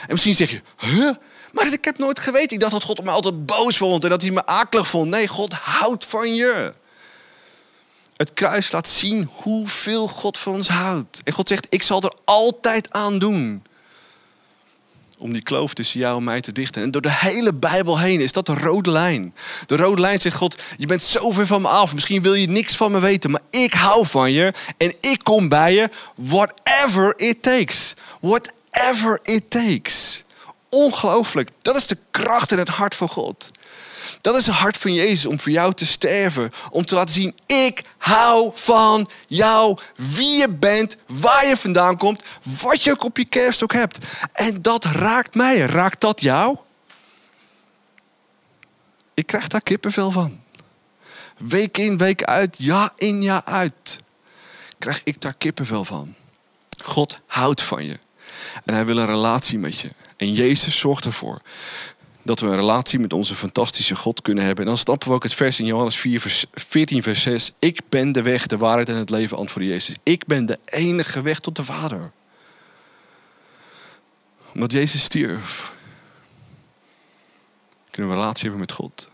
En 0.00 0.12
misschien 0.12 0.34
zeg 0.34 0.50
je, 0.50 0.62
huh? 0.78 1.14
Maar 1.52 1.72
ik 1.72 1.84
heb 1.84 1.98
nooit 1.98 2.18
geweten. 2.18 2.50
Ik 2.50 2.60
dacht 2.60 2.72
dat 2.72 2.82
God 2.82 3.04
me 3.04 3.10
altijd 3.10 3.46
boos 3.46 3.76
vond 3.76 4.04
en 4.04 4.10
dat 4.10 4.22
hij 4.22 4.30
me 4.30 4.46
akelig 4.46 4.88
vond. 4.88 5.10
Nee, 5.10 5.28
God 5.28 5.52
houdt 5.52 6.04
van 6.04 6.34
je. 6.34 6.72
Het 8.16 8.32
kruis 8.34 8.72
laat 8.72 8.88
zien 8.88 9.28
hoeveel 9.32 10.08
God 10.08 10.38
van 10.38 10.54
ons 10.54 10.68
houdt. 10.68 11.20
En 11.24 11.32
God 11.32 11.48
zegt, 11.48 11.66
ik 11.68 11.82
zal 11.82 12.02
er 12.02 12.14
altijd 12.24 12.92
aan 12.92 13.18
doen 13.18 13.62
om 15.24 15.32
die 15.32 15.42
kloof 15.42 15.74
tussen 15.74 16.00
jou 16.00 16.16
en 16.16 16.24
mij 16.24 16.40
te 16.40 16.52
dichten. 16.52 16.82
En 16.82 16.90
door 16.90 17.02
de 17.02 17.12
hele 17.12 17.54
Bijbel 17.54 17.98
heen 17.98 18.20
is 18.20 18.32
dat 18.32 18.46
de 18.46 18.54
rode 18.54 18.90
lijn. 18.90 19.34
De 19.66 19.76
rode 19.76 20.00
lijn 20.00 20.20
zegt 20.20 20.36
God, 20.36 20.62
je 20.76 20.86
bent 20.86 21.02
zo 21.02 21.30
ver 21.30 21.46
van 21.46 21.62
me 21.62 21.68
af. 21.68 21.94
Misschien 21.94 22.22
wil 22.22 22.34
je 22.34 22.48
niks 22.48 22.76
van 22.76 22.92
me 22.92 22.98
weten, 22.98 23.30
maar 23.30 23.40
ik 23.50 23.72
hou 23.72 24.06
van 24.06 24.32
je 24.32 24.52
en 24.76 24.94
ik 25.00 25.20
kom 25.22 25.48
bij 25.48 25.74
je. 25.74 25.88
Whatever 26.16 27.12
it 27.16 27.42
takes. 27.42 27.94
Whatever 28.20 29.18
it 29.22 29.50
takes. 29.50 30.24
Ongelooflijk. 30.70 31.48
Dat 31.62 31.76
is 31.76 31.86
de 31.86 31.98
kracht 32.10 32.52
in 32.52 32.58
het 32.58 32.68
hart 32.68 32.94
van 32.94 33.08
God. 33.08 33.50
Dat 34.24 34.36
is 34.36 34.46
het 34.46 34.54
hart 34.54 34.76
van 34.76 34.94
Jezus 34.94 35.26
om 35.26 35.40
voor 35.40 35.52
jou 35.52 35.74
te 35.74 35.86
sterven. 35.86 36.50
Om 36.70 36.84
te 36.84 36.94
laten 36.94 37.14
zien, 37.14 37.34
ik 37.46 37.82
hou 37.98 38.50
van 38.54 39.10
jou. 39.26 39.78
Wie 39.96 40.38
je 40.38 40.48
bent, 40.48 40.96
waar 41.06 41.46
je 41.46 41.56
vandaan 41.56 41.96
komt, 41.96 42.22
wat 42.60 42.82
je 42.82 42.90
ook 42.90 43.04
op 43.04 43.16
je 43.16 43.24
kerst 43.24 43.62
ook 43.62 43.72
hebt. 43.72 43.98
En 44.32 44.62
dat 44.62 44.84
raakt 44.84 45.34
mij. 45.34 45.58
Raakt 45.58 46.00
dat 46.00 46.20
jou? 46.20 46.56
Ik 49.14 49.26
krijg 49.26 49.48
daar 49.48 49.62
kippenvel 49.62 50.10
van. 50.10 50.40
Week 51.36 51.78
in, 51.78 51.98
week 51.98 52.22
uit, 52.22 52.56
jaar 52.58 52.92
in, 52.96 53.22
jaar 53.22 53.44
uit. 53.44 53.98
Krijg 54.78 55.00
ik 55.02 55.20
daar 55.20 55.34
kippenvel 55.34 55.84
van. 55.84 56.14
God 56.84 57.20
houdt 57.26 57.62
van 57.62 57.84
je. 57.84 57.98
En 58.64 58.74
hij 58.74 58.86
wil 58.86 58.96
een 58.96 59.06
relatie 59.06 59.58
met 59.58 59.78
je. 59.78 59.90
En 60.16 60.32
Jezus 60.32 60.78
zorgt 60.78 61.04
ervoor 61.04 61.42
dat 62.24 62.40
we 62.40 62.46
een 62.46 62.56
relatie 62.56 62.98
met 62.98 63.12
onze 63.12 63.34
fantastische 63.34 63.96
God 63.96 64.22
kunnen 64.22 64.44
hebben. 64.44 64.64
En 64.64 64.70
dan 64.70 64.78
stappen 64.78 65.08
we 65.08 65.14
ook 65.14 65.22
het 65.22 65.34
vers 65.34 65.58
in 65.58 65.66
Johannes 65.66 65.96
4, 65.96 66.20
vers 66.20 66.44
14, 66.52 67.02
vers 67.02 67.22
6. 67.22 67.52
Ik 67.58 67.80
ben 67.88 68.12
de 68.12 68.22
weg, 68.22 68.46
de 68.46 68.56
waarheid 68.56 68.88
en 68.88 68.94
het 68.94 69.10
leven, 69.10 69.36
antwoordde 69.36 69.72
Jezus. 69.72 69.96
Ik 70.02 70.26
ben 70.26 70.46
de 70.46 70.58
enige 70.64 71.22
weg 71.22 71.40
tot 71.40 71.56
de 71.56 71.64
Vader. 71.64 72.12
Omdat 74.54 74.72
Jezus 74.72 75.02
stierf, 75.02 75.72
kunnen 77.90 78.10
we 78.10 78.16
een 78.16 78.22
relatie 78.22 78.42
hebben 78.42 78.60
met 78.60 78.72
God. 78.72 79.10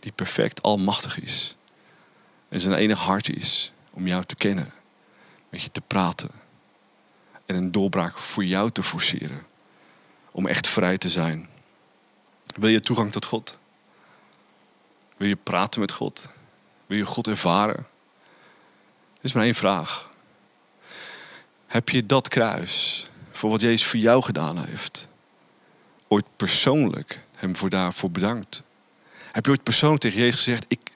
Die 0.00 0.12
perfect 0.12 0.62
almachtig 0.62 1.20
is. 1.20 1.56
En 2.48 2.60
zijn 2.60 2.74
enig 2.74 3.00
hart 3.00 3.36
is 3.36 3.72
om 3.90 4.06
jou 4.06 4.24
te 4.24 4.34
kennen. 4.34 4.72
Met 5.50 5.62
je 5.62 5.70
te 5.70 5.80
praten. 5.80 6.30
En 7.46 7.56
een 7.56 7.72
doorbraak 7.72 8.18
voor 8.18 8.44
jou 8.44 8.70
te 8.70 8.82
forceren. 8.82 9.46
Om 10.30 10.46
echt 10.46 10.66
vrij 10.66 10.98
te 10.98 11.10
zijn. 11.10 11.48
Wil 12.58 12.68
je 12.68 12.80
toegang 12.80 13.12
tot 13.12 13.24
God? 13.24 13.58
Wil 15.16 15.28
je 15.28 15.36
praten 15.36 15.80
met 15.80 15.92
God? 15.92 16.28
Wil 16.86 16.98
je 16.98 17.04
God 17.04 17.26
ervaren? 17.26 17.76
Er 17.76 19.24
is 19.24 19.32
maar 19.32 19.44
één 19.44 19.54
vraag. 19.54 20.10
Heb 21.66 21.88
je 21.88 22.06
dat 22.06 22.28
kruis, 22.28 23.06
voor 23.30 23.50
wat 23.50 23.60
Jezus 23.60 23.86
voor 23.86 23.98
jou 23.98 24.22
gedaan 24.22 24.64
heeft, 24.64 25.08
ooit 26.08 26.24
persoonlijk 26.36 27.26
hem 27.34 27.56
voor 27.56 27.70
daarvoor 27.70 28.10
bedankt? 28.10 28.62
Heb 29.32 29.44
je 29.44 29.50
ooit 29.50 29.62
persoonlijk 29.62 30.02
tegen 30.02 30.18
Jezus 30.18 30.36
gezegd, 30.36 30.64
ik, 30.68 30.90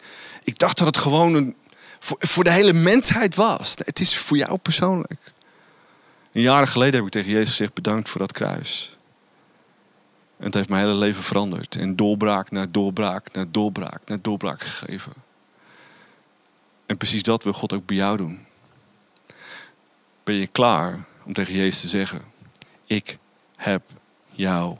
ik 0.44 0.58
dacht 0.58 0.78
dat 0.78 0.86
het 0.86 0.96
gewoon 0.96 1.34
een, 1.34 1.56
voor, 1.98 2.16
voor 2.20 2.44
de 2.44 2.50
hele 2.50 2.72
mensheid 2.72 3.34
was. 3.34 3.74
Het 3.76 4.00
is 4.00 4.16
voor 4.16 4.36
jou 4.36 4.58
persoonlijk. 4.58 5.32
Een 6.32 6.42
jaren 6.42 6.68
geleden 6.68 6.94
heb 6.94 7.04
ik 7.04 7.10
tegen 7.10 7.30
Jezus 7.30 7.50
gezegd, 7.50 7.74
bedankt 7.74 8.08
voor 8.08 8.20
dat 8.20 8.32
kruis. 8.32 8.96
En 10.42 10.48
het 10.48 10.56
heeft 10.56 10.68
mijn 10.68 10.84
hele 10.84 10.98
leven 10.98 11.22
veranderd. 11.22 11.76
En 11.76 11.96
doorbraak 11.96 12.50
naar 12.50 12.70
doorbraak 12.70 13.32
naar 13.32 13.46
doorbraak 13.50 14.00
naar 14.06 14.18
doorbraak 14.22 14.62
gegeven. 14.62 15.12
En 16.86 16.96
precies 16.96 17.22
dat 17.22 17.44
wil 17.44 17.52
God 17.52 17.72
ook 17.72 17.86
bij 17.86 17.96
jou 17.96 18.16
doen. 18.16 18.46
Ben 20.24 20.34
je 20.34 20.46
klaar 20.46 21.04
om 21.24 21.32
tegen 21.32 21.54
Jezus 21.54 21.80
te 21.80 21.88
zeggen: 21.88 22.22
Ik 22.86 23.18
heb 23.56 23.82
jou 24.30 24.76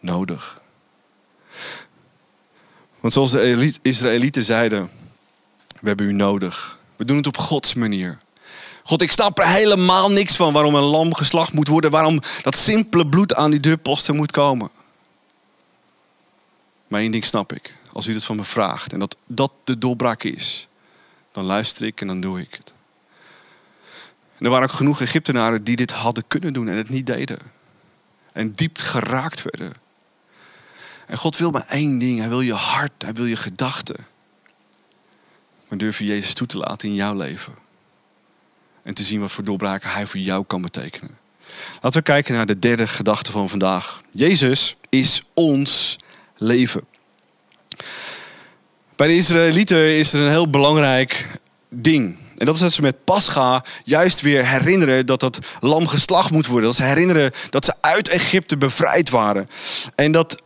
nodig? 0.00 0.60
Want 3.00 3.12
zoals 3.12 3.30
de 3.30 3.72
Israëlieten 3.82 4.44
zeiden: 4.44 4.90
We 5.80 5.88
hebben 5.88 6.06
u 6.06 6.12
nodig. 6.12 6.78
We 6.96 7.04
doen 7.04 7.16
het 7.16 7.26
op 7.26 7.36
Gods 7.36 7.74
manier. 7.74 8.18
God, 8.82 9.02
ik 9.02 9.12
snap 9.12 9.38
er 9.38 9.46
helemaal 9.46 10.10
niks 10.10 10.36
van 10.36 10.52
waarom 10.52 10.74
een 10.74 10.82
lam 10.82 11.14
geslacht 11.14 11.52
moet 11.52 11.68
worden, 11.68 11.90
waarom 11.90 12.20
dat 12.42 12.56
simpele 12.56 13.06
bloed 13.06 13.34
aan 13.34 13.50
die 13.50 13.60
deurposten 13.60 14.16
moet 14.16 14.30
komen. 14.30 14.70
Maar 16.94 17.02
één 17.02 17.12
ding 17.12 17.24
snap 17.24 17.52
ik. 17.52 17.74
Als 17.92 18.06
u 18.06 18.12
dat 18.12 18.24
van 18.24 18.36
me 18.36 18.44
vraagt 18.44 18.92
en 18.92 18.98
dat 18.98 19.16
dat 19.26 19.52
de 19.64 19.78
doorbraak 19.78 20.22
is, 20.22 20.68
dan 21.32 21.44
luister 21.44 21.86
ik 21.86 22.00
en 22.00 22.06
dan 22.06 22.20
doe 22.20 22.40
ik 22.40 22.54
het. 22.54 22.72
Er 24.38 24.50
waren 24.50 24.68
ook 24.68 24.74
genoeg 24.74 25.00
Egyptenaren 25.00 25.64
die 25.64 25.76
dit 25.76 25.90
hadden 25.90 26.24
kunnen 26.28 26.52
doen 26.52 26.68
en 26.68 26.76
het 26.76 26.88
niet 26.88 27.06
deden. 27.06 27.38
En 28.32 28.52
diep 28.52 28.78
geraakt 28.78 29.42
werden. 29.42 29.72
En 31.06 31.16
God 31.16 31.36
wil 31.36 31.50
maar 31.50 31.66
één 31.66 31.98
ding. 31.98 32.18
Hij 32.18 32.28
wil 32.28 32.40
je 32.40 32.54
hart, 32.54 33.02
hij 33.02 33.12
wil 33.12 33.26
je 33.26 33.36
gedachten. 33.36 34.06
Maar 35.68 35.78
durf 35.78 35.98
je 35.98 36.04
Jezus 36.04 36.34
toe 36.34 36.46
te 36.46 36.58
laten 36.58 36.88
in 36.88 36.94
jouw 36.94 37.14
leven. 37.14 37.54
En 38.82 38.94
te 38.94 39.02
zien 39.02 39.20
wat 39.20 39.32
voor 39.32 39.44
doorbraken 39.44 39.90
hij 39.90 40.06
voor 40.06 40.20
jou 40.20 40.44
kan 40.44 40.62
betekenen. 40.62 41.18
Laten 41.80 41.98
we 41.98 42.02
kijken 42.02 42.34
naar 42.34 42.46
de 42.46 42.58
derde 42.58 42.86
gedachte 42.86 43.32
van 43.32 43.48
vandaag. 43.48 44.00
Jezus 44.10 44.76
is 44.88 45.22
ons 45.32 45.96
leven. 46.36 46.84
Bij 48.96 49.06
de 49.06 49.16
Israëlieten 49.16 49.96
is 49.96 50.12
er 50.12 50.20
een 50.20 50.30
heel 50.30 50.50
belangrijk 50.50 51.40
ding. 51.68 52.18
En 52.36 52.46
dat 52.46 52.54
is 52.54 52.60
dat 52.60 52.72
ze 52.72 52.82
met 52.82 53.04
Pascha 53.04 53.64
juist 53.84 54.20
weer 54.20 54.46
herinneren 54.46 55.06
dat 55.06 55.20
dat 55.20 55.38
lam 55.60 55.86
geslacht 55.86 56.30
moet 56.30 56.46
worden. 56.46 56.64
Dat 56.64 56.76
ze 56.76 56.82
herinneren 56.82 57.30
dat 57.50 57.64
ze 57.64 57.74
uit 57.80 58.08
Egypte 58.08 58.56
bevrijd 58.56 59.10
waren. 59.10 59.48
En 59.94 60.12
dat 60.12 60.42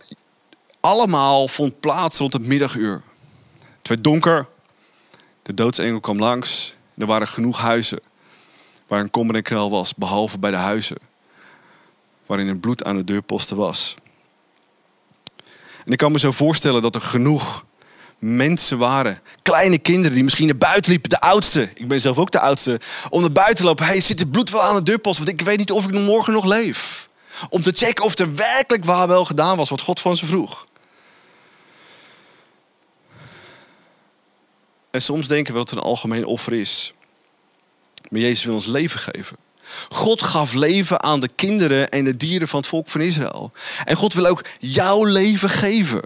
allemaal 0.80 1.48
vond 1.48 1.80
plaats 1.80 2.18
rond 2.18 2.32
het 2.32 2.46
middaguur. 2.46 3.02
Het 3.78 3.88
werd 3.88 4.04
donker. 4.04 4.46
De 5.42 5.54
doodsengel 5.54 6.00
kwam 6.00 6.18
langs. 6.18 6.76
Er 6.96 7.06
waren 7.06 7.28
genoeg 7.28 7.58
huizen 7.58 8.00
waar 8.86 9.00
een 9.00 9.10
kommer 9.10 9.34
en 9.34 9.42
krel 9.42 9.70
was, 9.70 9.94
behalve 9.94 10.38
bij 10.38 10.50
de 10.50 10.56
huizen 10.56 10.98
waarin 12.26 12.48
een 12.48 12.60
bloed 12.60 12.84
aan 12.84 12.96
de 12.96 13.04
deurposten 13.04 13.56
was. 13.56 13.94
En 15.88 15.94
ik 15.94 16.00
kan 16.00 16.12
me 16.12 16.18
zo 16.18 16.30
voorstellen 16.30 16.82
dat 16.82 16.94
er 16.94 17.00
genoeg 17.00 17.64
mensen 18.18 18.78
waren. 18.78 19.20
Kleine 19.42 19.78
kinderen 19.78 20.14
die 20.14 20.24
misschien 20.24 20.46
naar 20.46 20.56
buiten 20.56 20.90
liepen. 20.90 21.10
De 21.10 21.20
oudste. 21.20 21.70
Ik 21.74 21.88
ben 21.88 22.00
zelf 22.00 22.18
ook 22.18 22.30
de 22.30 22.40
oudste. 22.40 22.80
Om 23.08 23.20
naar 23.20 23.32
buiten 23.32 23.56
te 23.56 23.64
lopen. 23.64 23.86
Hey, 23.86 24.00
zit 24.00 24.18
het 24.18 24.30
bloed 24.30 24.50
wel 24.50 24.62
aan 24.62 24.74
de 24.74 24.82
deurpost? 24.82 25.18
Want 25.18 25.30
ik 25.30 25.40
weet 25.40 25.58
niet 25.58 25.70
of 25.70 25.86
ik 25.86 25.92
morgen 25.92 26.32
nog 26.32 26.44
leef. 26.44 27.08
Om 27.48 27.62
te 27.62 27.72
checken 27.72 28.04
of 28.04 28.18
er 28.18 28.34
werkelijk 28.34 28.84
waar 28.84 29.08
wel 29.08 29.24
gedaan 29.24 29.56
was 29.56 29.68
wat 29.68 29.80
God 29.80 30.00
van 30.00 30.16
ze 30.16 30.26
vroeg. 30.26 30.66
En 34.90 35.02
soms 35.02 35.28
denken 35.28 35.52
we 35.52 35.58
dat 35.58 35.70
het 35.70 35.78
een 35.78 35.84
algemeen 35.84 36.24
offer 36.24 36.52
is. 36.52 36.92
Maar 38.08 38.20
Jezus 38.20 38.44
wil 38.44 38.54
ons 38.54 38.66
leven 38.66 39.00
geven. 39.00 39.36
God 39.88 40.22
gaf 40.22 40.52
leven 40.52 41.02
aan 41.02 41.20
de 41.20 41.28
kinderen 41.28 41.88
en 41.88 42.04
de 42.04 42.16
dieren 42.16 42.48
van 42.48 42.60
het 42.60 42.68
volk 42.68 42.88
van 42.88 43.00
Israël. 43.00 43.52
En 43.84 43.96
God 43.96 44.12
wil 44.12 44.26
ook 44.26 44.44
jouw 44.58 45.04
leven 45.04 45.50
geven. 45.50 46.02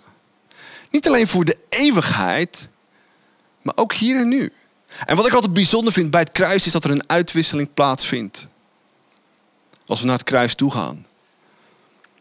Niet 0.90 1.06
alleen 1.06 1.26
voor 1.26 1.44
de 1.44 1.58
eeuwigheid, 1.68 2.68
maar 3.62 3.76
ook 3.76 3.92
hier 3.92 4.16
en 4.16 4.28
nu. 4.28 4.52
En 5.04 5.16
wat 5.16 5.26
ik 5.26 5.32
altijd 5.32 5.52
bijzonder 5.52 5.92
vind 5.92 6.10
bij 6.10 6.20
het 6.20 6.32
kruis 6.32 6.66
is 6.66 6.72
dat 6.72 6.84
er 6.84 6.90
een 6.90 7.08
uitwisseling 7.08 7.74
plaatsvindt. 7.74 8.48
Als 9.86 10.00
we 10.00 10.06
naar 10.06 10.18
het 10.18 10.24
kruis 10.24 10.54
toe 10.54 10.70
gaan, 10.70 11.06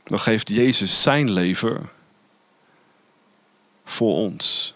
dan 0.04 0.20
geeft 0.20 0.50
Jezus 0.50 1.02
zijn 1.02 1.32
leven 1.32 1.90
voor 3.86 4.16
ons. 4.16 4.74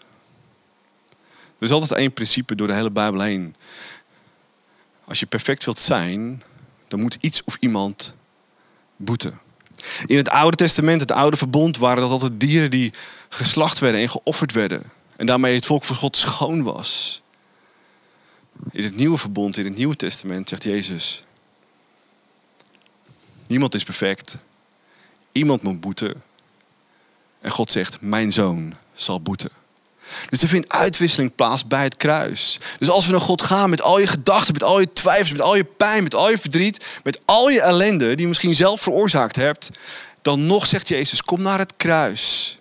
Er 1.58 1.64
is 1.64 1.70
altijd 1.70 1.92
één 1.92 2.12
principe 2.12 2.54
door 2.54 2.66
de 2.66 2.74
hele 2.74 2.90
Bijbel 2.90 3.20
heen. 3.20 3.56
Als 5.04 5.20
je 5.20 5.26
perfect 5.26 5.64
wilt 5.64 5.78
zijn, 5.78 6.42
dan 6.88 7.00
moet 7.00 7.18
iets 7.20 7.44
of 7.44 7.56
iemand 7.60 8.14
boeten. 8.96 9.40
In 10.06 10.16
het 10.16 10.28
Oude 10.28 10.56
Testament, 10.56 11.00
het 11.00 11.12
Oude 11.12 11.36
Verbond, 11.36 11.78
waren 11.78 12.02
dat 12.02 12.10
altijd 12.10 12.40
dieren 12.40 12.70
die 12.70 12.92
geslacht 13.28 13.78
werden 13.78 14.00
en 14.00 14.08
geofferd 14.08 14.52
werden. 14.52 14.82
En 15.16 15.26
daarmee 15.26 15.54
het 15.54 15.66
volk 15.66 15.84
van 15.84 15.96
God 15.96 16.16
schoon 16.16 16.62
was. 16.62 17.22
In 18.70 18.84
het 18.84 18.96
Nieuwe 18.96 19.18
Verbond, 19.18 19.56
in 19.56 19.64
het 19.64 19.76
Nieuwe 19.76 19.96
Testament, 19.96 20.48
zegt 20.48 20.62
Jezus: 20.62 21.24
Niemand 23.46 23.74
is 23.74 23.84
perfect. 23.84 24.38
Iemand 25.32 25.62
moet 25.62 25.80
boeten. 25.80 26.22
En 27.40 27.50
God 27.50 27.70
zegt: 27.70 28.00
Mijn 28.00 28.32
zoon 28.32 28.74
zal 28.94 29.20
boeten. 29.20 29.50
Dus 30.28 30.42
er 30.42 30.48
vindt 30.48 30.68
uitwisseling 30.68 31.34
plaats 31.34 31.66
bij 31.66 31.82
het 31.82 31.96
kruis. 31.96 32.58
Dus 32.78 32.88
als 32.88 33.06
we 33.06 33.12
naar 33.12 33.20
God 33.20 33.42
gaan 33.42 33.70
met 33.70 33.82
al 33.82 33.98
je 33.98 34.06
gedachten, 34.06 34.52
met 34.52 34.62
al 34.62 34.80
je 34.80 34.92
twijfels, 34.92 35.32
met 35.32 35.40
al 35.40 35.56
je 35.56 35.64
pijn, 35.64 36.02
met 36.02 36.14
al 36.14 36.30
je 36.30 36.38
verdriet, 36.38 37.00
met 37.02 37.20
al 37.24 37.48
je 37.48 37.60
ellende 37.60 38.08
die 38.08 38.20
je 38.20 38.26
misschien 38.26 38.54
zelf 38.54 38.80
veroorzaakt 38.80 39.36
hebt, 39.36 39.70
dan 40.22 40.46
nog 40.46 40.66
zegt 40.66 40.88
Jezus: 40.88 41.22
Kom 41.22 41.42
naar 41.42 41.58
het 41.58 41.76
kruis. 41.76 42.58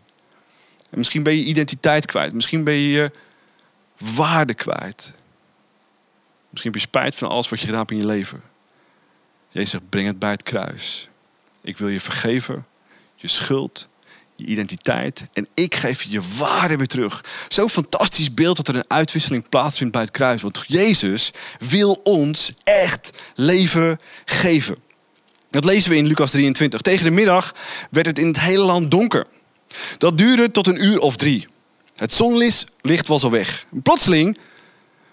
En 0.89 0.97
misschien 0.97 1.23
ben 1.23 1.35
je 1.35 1.43
identiteit 1.43 2.05
kwijt, 2.05 2.33
misschien 2.33 2.63
ben 2.63 2.73
je 2.73 2.89
je 2.89 3.11
waarde 3.97 4.53
kwijt. 4.53 5.13
Misschien 6.49 6.71
heb 6.71 6.81
je 6.81 6.87
spijt 6.87 7.15
van 7.15 7.29
alles 7.29 7.49
wat 7.49 7.59
je 7.59 7.65
gedaan 7.65 7.81
hebt 7.81 7.91
in 7.91 7.97
je 7.97 8.05
leven. 8.05 8.41
Jezus 9.49 9.69
zegt: 9.69 9.89
Breng 9.89 10.07
het 10.07 10.19
bij 10.19 10.31
het 10.31 10.43
kruis. 10.43 11.09
Ik 11.61 11.77
wil 11.77 11.87
je 11.87 12.01
vergeven, 12.01 12.65
je 13.15 13.27
schuld, 13.27 13.89
je 14.35 14.45
identiteit. 14.45 15.29
En 15.33 15.47
ik 15.53 15.75
geef 15.75 16.03
je 16.03 16.09
je 16.09 16.21
waarde 16.37 16.77
weer 16.77 16.87
terug. 16.87 17.23
Zo'n 17.47 17.69
fantastisch 17.69 18.33
beeld 18.33 18.57
dat 18.57 18.67
er 18.67 18.75
een 18.75 18.89
uitwisseling 18.89 19.49
plaatsvindt 19.49 19.93
bij 19.93 20.01
het 20.01 20.11
kruis. 20.11 20.41
Want 20.41 20.63
Jezus 20.67 21.31
wil 21.59 21.99
ons 22.03 22.53
echt 22.63 23.09
leven 23.35 23.97
geven. 24.25 24.75
Dat 25.49 25.65
lezen 25.65 25.89
we 25.89 25.97
in 25.97 26.05
Lucas 26.05 26.31
23. 26.31 26.81
Tegen 26.81 27.05
de 27.05 27.11
middag 27.11 27.53
werd 27.91 28.05
het 28.05 28.19
in 28.19 28.27
het 28.27 28.39
hele 28.39 28.63
land 28.63 28.91
donker. 28.91 29.27
Dat 29.97 30.17
duurde 30.17 30.51
tot 30.51 30.67
een 30.67 30.83
uur 30.83 30.99
of 30.99 31.15
drie. 31.15 31.47
Het 31.95 32.13
zonlicht 32.13 33.07
was 33.07 33.23
al 33.23 33.31
weg. 33.31 33.65
Plotseling 33.83 34.37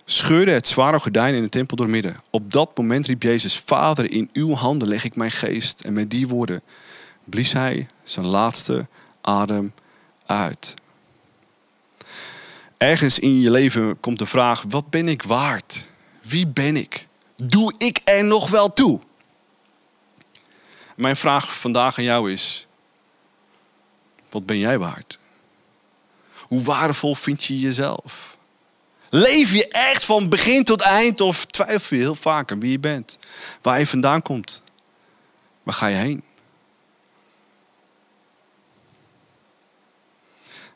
scheurde 0.05 0.51
het 0.51 0.67
zware 0.67 0.99
gordijn 0.99 1.35
in 1.35 1.43
de 1.43 1.49
tempel 1.49 1.77
door 1.77 1.91
midden. 1.91 2.17
Op 2.31 2.53
dat 2.53 2.77
moment 2.77 3.07
riep 3.07 3.23
Jezus: 3.23 3.63
Vader, 3.65 4.11
in 4.11 4.29
uw 4.33 4.55
handen 4.55 4.89
leg 4.89 5.05
ik 5.05 5.17
mijn 5.17 5.31
geest. 5.31 5.81
En 5.81 5.93
met 5.93 6.11
die 6.11 6.29
woorden 6.29 6.63
blies 7.25 7.53
hij 7.53 7.87
zijn 8.05 8.27
laatste 8.27 8.89
adem 9.23 9.75
uit. 10.27 10.75
Ergens 12.77 13.19
in 13.19 13.41
je 13.41 13.51
leven 13.51 14.01
komt 14.01 14.19
de 14.19 14.27
vraag: 14.27 14.65
wat 14.69 14.91
ben 14.91 15.09
ik 15.09 15.23
waard? 15.23 15.87
Wie 16.23 16.47
ben 16.47 16.77
ik? 16.77 17.07
Doe 17.37 17.75
ik 17.79 18.01
er 18.05 18.25
nog 18.25 18.51
wel 18.51 18.73
toe? 18.73 19.01
Mijn 20.97 21.17
vraag 21.17 21.59
vandaag 21.59 21.99
aan 21.99 22.05
jou 22.05 22.33
is: 22.33 22.67
wat 24.31 24.47
ben 24.47 24.59
jij 24.59 24.79
waard? 24.79 25.19
Hoe 26.41 26.63
waardevol 26.63 27.15
vind 27.15 27.45
je 27.45 27.61
jezelf? 27.61 28.37
Leef 29.11 29.53
je 29.53 29.69
echt 29.69 30.05
van 30.05 30.29
begin 30.29 30.65
tot 30.65 30.81
eind 30.81 31.21
of 31.21 31.47
twijfel 31.47 31.97
je 31.97 32.03
heel 32.03 32.15
vaak 32.15 32.53
aan 32.53 32.61
wie 32.61 32.71
je 32.71 32.79
bent? 32.79 33.19
Waar 33.63 33.79
je 33.79 33.87
vandaan 33.87 34.23
komt? 34.23 34.63
Waar 35.63 35.75
ga 35.75 35.87
je 35.87 35.97
heen? 35.97 36.25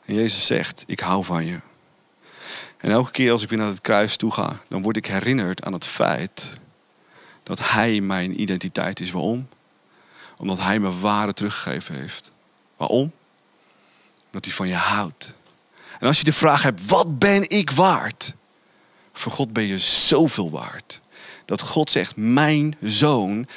En 0.07 0.13
Jezus 0.13 0.45
zegt, 0.45 0.83
ik 0.85 0.99
hou 0.99 1.23
van 1.23 1.45
je. 1.45 1.59
En 2.77 2.91
elke 2.91 3.11
keer 3.11 3.31
als 3.31 3.41
ik 3.41 3.49
weer 3.49 3.57
naar 3.57 3.67
het 3.67 3.81
kruis 3.81 4.17
toe 4.17 4.31
ga, 4.31 4.59
dan 4.67 4.81
word 4.81 4.97
ik 4.97 5.05
herinnerd 5.05 5.63
aan 5.63 5.73
het 5.73 5.85
feit 5.85 6.57
dat 7.43 7.69
Hij 7.69 8.01
mijn 8.01 8.41
identiteit 8.41 8.99
is. 8.99 9.11
Waarom? 9.11 9.47
Omdat 10.37 10.59
Hij 10.59 10.79
me 10.79 10.99
waarde 10.99 11.33
teruggegeven 11.33 11.95
heeft. 11.95 12.31
Waarom? 12.77 13.11
Omdat 14.25 14.45
Hij 14.45 14.53
van 14.53 14.67
je 14.67 14.75
houdt. 14.75 15.35
En 15.99 16.07
als 16.07 16.17
je 16.17 16.23
de 16.23 16.33
vraag 16.33 16.63
hebt, 16.63 16.85
wat 16.85 17.19
ben 17.19 17.49
ik 17.49 17.71
waard? 17.71 18.35
Voor 19.13 19.31
God 19.31 19.53
ben 19.53 19.63
je 19.63 19.79
zoveel 19.79 20.49
waard. 20.49 21.01
Dat 21.45 21.61
God 21.61 21.91
zegt, 21.91 22.15
mijn 22.15 22.77
zoon 22.81 23.47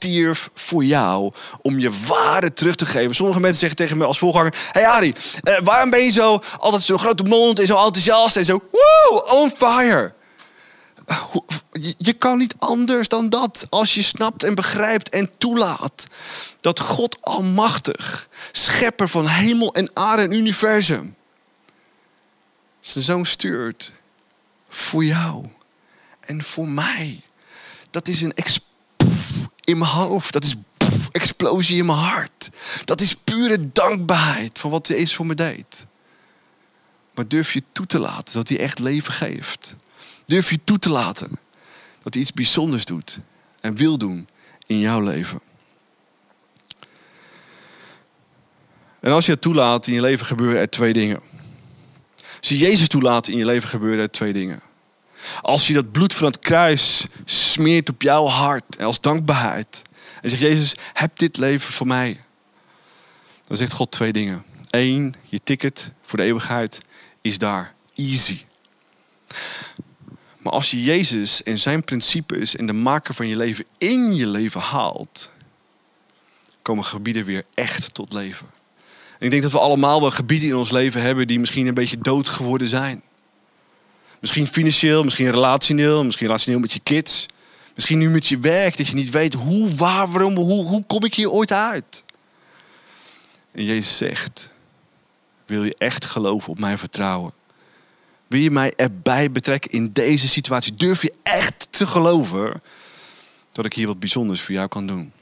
stierf 0.00 0.50
voor 0.54 0.84
jou 0.84 1.32
om 1.62 1.78
je 1.78 1.90
waarde 2.06 2.52
terug 2.52 2.74
te 2.74 2.86
geven. 2.86 3.14
Sommige 3.14 3.40
mensen 3.40 3.58
zeggen 3.58 3.76
tegen 3.76 3.98
me 3.98 4.04
als 4.04 4.18
voorganger: 4.18 4.54
Hey 4.70 4.86
Ari, 4.86 5.14
eh, 5.42 5.58
waarom 5.62 5.90
ben 5.90 6.04
je 6.04 6.10
zo 6.10 6.38
altijd 6.58 6.82
zo'n 6.82 6.98
grote 6.98 7.22
mond 7.22 7.58
en 7.58 7.66
zo 7.66 7.84
enthousiast 7.84 8.36
en 8.36 8.44
zo 8.44 8.60
woo, 8.70 9.18
on 9.18 9.50
fire? 9.50 10.14
Je 11.96 12.12
kan 12.12 12.38
niet 12.38 12.54
anders 12.58 13.08
dan 13.08 13.28
dat 13.28 13.66
als 13.70 13.94
je 13.94 14.02
snapt 14.02 14.44
en 14.44 14.54
begrijpt 14.54 15.08
en 15.08 15.30
toelaat 15.38 16.06
dat 16.60 16.80
God 16.80 17.16
Almachtig, 17.20 18.28
schepper 18.52 19.08
van 19.08 19.26
hemel 19.26 19.74
en 19.74 19.90
aarde 19.92 20.22
en 20.22 20.32
universum, 20.32 21.16
zijn 22.80 23.04
zoon 23.04 23.26
stuurt 23.26 23.92
voor 24.68 25.04
jou 25.04 25.46
en 26.20 26.42
voor 26.42 26.68
mij. 26.68 27.20
Dat 27.90 28.08
is 28.08 28.20
een 28.20 28.32
explosie 28.32 28.68
in 29.64 29.78
mijn 29.78 29.90
hoofd. 29.90 30.32
Dat 30.32 30.44
is 30.44 30.54
explosie 31.10 31.76
in 31.78 31.86
mijn 31.86 31.98
hart. 31.98 32.48
Dat 32.84 33.00
is 33.00 33.14
pure 33.14 33.72
dankbaarheid 33.72 34.58
voor 34.58 34.70
wat 34.70 34.88
Jezus 34.88 35.14
voor 35.14 35.26
me 35.26 35.34
deed. 35.34 35.86
Maar 37.14 37.28
durf 37.28 37.52
je 37.52 37.62
toe 37.72 37.86
te 37.86 37.98
laten 37.98 38.34
dat 38.34 38.48
hij 38.48 38.58
echt 38.58 38.78
leven 38.78 39.12
geeft? 39.12 39.76
Durf 40.26 40.50
je 40.50 40.64
toe 40.64 40.78
te 40.78 40.90
laten 40.90 41.30
dat 42.02 42.14
hij 42.14 42.22
iets 42.22 42.32
bijzonders 42.32 42.84
doet 42.84 43.18
en 43.60 43.76
wil 43.76 43.98
doen 43.98 44.28
in 44.66 44.78
jouw 44.78 45.00
leven? 45.00 45.40
En 49.00 49.12
als 49.12 49.26
je 49.26 49.32
het 49.32 49.40
toelaat 49.40 49.86
in 49.86 49.94
je 49.94 50.00
leven 50.00 50.26
gebeuren 50.26 50.60
er 50.60 50.70
twee 50.70 50.92
dingen. 50.92 51.20
Als 52.38 52.48
je 52.48 52.58
Jezus 52.58 52.88
toelaat 52.88 53.28
in 53.28 53.36
je 53.36 53.44
leven 53.44 53.68
gebeuren 53.68 54.00
er 54.00 54.10
twee 54.10 54.32
dingen. 54.32 54.62
Als 55.40 55.66
je 55.66 55.72
dat 55.72 55.92
bloed 55.92 56.14
van 56.14 56.26
het 56.26 56.38
kruis 56.38 57.04
smeert 57.24 57.88
op 57.88 58.02
jouw 58.02 58.26
hart 58.26 58.80
als 58.80 59.00
dankbaarheid. 59.00 59.82
En 60.22 60.30
zegt 60.30 60.42
Jezus, 60.42 60.74
heb 60.92 61.18
dit 61.18 61.36
leven 61.36 61.72
voor 61.72 61.86
mij. 61.86 62.20
Dan 63.46 63.56
zegt 63.56 63.72
God 63.72 63.90
twee 63.90 64.12
dingen. 64.12 64.44
Eén, 64.70 65.14
je 65.28 65.40
ticket 65.42 65.90
voor 66.02 66.18
de 66.18 66.24
eeuwigheid 66.24 66.80
is 67.20 67.38
daar. 67.38 67.74
Easy. 67.94 68.38
Maar 70.38 70.52
als 70.52 70.70
je 70.70 70.82
Jezus 70.82 71.42
en 71.42 71.58
zijn 71.58 71.84
principes 71.84 72.56
en 72.56 72.66
de 72.66 72.72
maker 72.72 73.14
van 73.14 73.26
je 73.26 73.36
leven 73.36 73.64
in 73.78 74.14
je 74.14 74.26
leven 74.26 74.60
haalt, 74.60 75.30
komen 76.62 76.84
gebieden 76.84 77.24
weer 77.24 77.44
echt 77.54 77.94
tot 77.94 78.12
leven. 78.12 78.46
En 79.18 79.24
ik 79.26 79.30
denk 79.30 79.42
dat 79.42 79.52
we 79.52 79.58
allemaal 79.58 80.00
wel 80.00 80.10
gebieden 80.10 80.48
in 80.48 80.56
ons 80.56 80.70
leven 80.70 81.02
hebben 81.02 81.26
die 81.26 81.40
misschien 81.40 81.66
een 81.66 81.74
beetje 81.74 81.98
dood 81.98 82.28
geworden 82.28 82.68
zijn. 82.68 83.02
Misschien 84.20 84.46
financieel, 84.46 85.02
misschien 85.02 85.30
relationeel, 85.30 86.04
misschien 86.04 86.26
relationeel 86.26 86.60
met 86.60 86.72
je 86.72 86.80
kids. 86.80 87.26
Misschien 87.74 87.98
nu 87.98 88.10
met 88.10 88.26
je 88.26 88.38
werk, 88.38 88.76
dat 88.76 88.86
je 88.86 88.94
niet 88.94 89.10
weet 89.10 89.34
hoe, 89.34 89.74
waar, 89.74 90.10
waarom, 90.10 90.36
hoe, 90.36 90.66
hoe 90.66 90.84
kom 90.86 91.04
ik 91.04 91.14
hier 91.14 91.30
ooit 91.30 91.52
uit? 91.52 92.04
En 93.52 93.64
Jezus 93.64 93.96
zegt, 93.96 94.50
wil 95.46 95.64
je 95.64 95.74
echt 95.78 96.04
geloven 96.04 96.50
op 96.50 96.58
mijn 96.58 96.78
vertrouwen? 96.78 97.32
Wil 98.26 98.40
je 98.40 98.50
mij 98.50 98.72
erbij 98.76 99.30
betrekken 99.30 99.70
in 99.70 99.90
deze 99.90 100.28
situatie? 100.28 100.74
Durf 100.74 101.02
je 101.02 101.12
echt 101.22 101.66
te 101.70 101.86
geloven 101.86 102.62
dat 103.52 103.64
ik 103.64 103.72
hier 103.72 103.86
wat 103.86 103.98
bijzonders 103.98 104.40
voor 104.40 104.54
jou 104.54 104.68
kan 104.68 104.86
doen? 104.86 105.12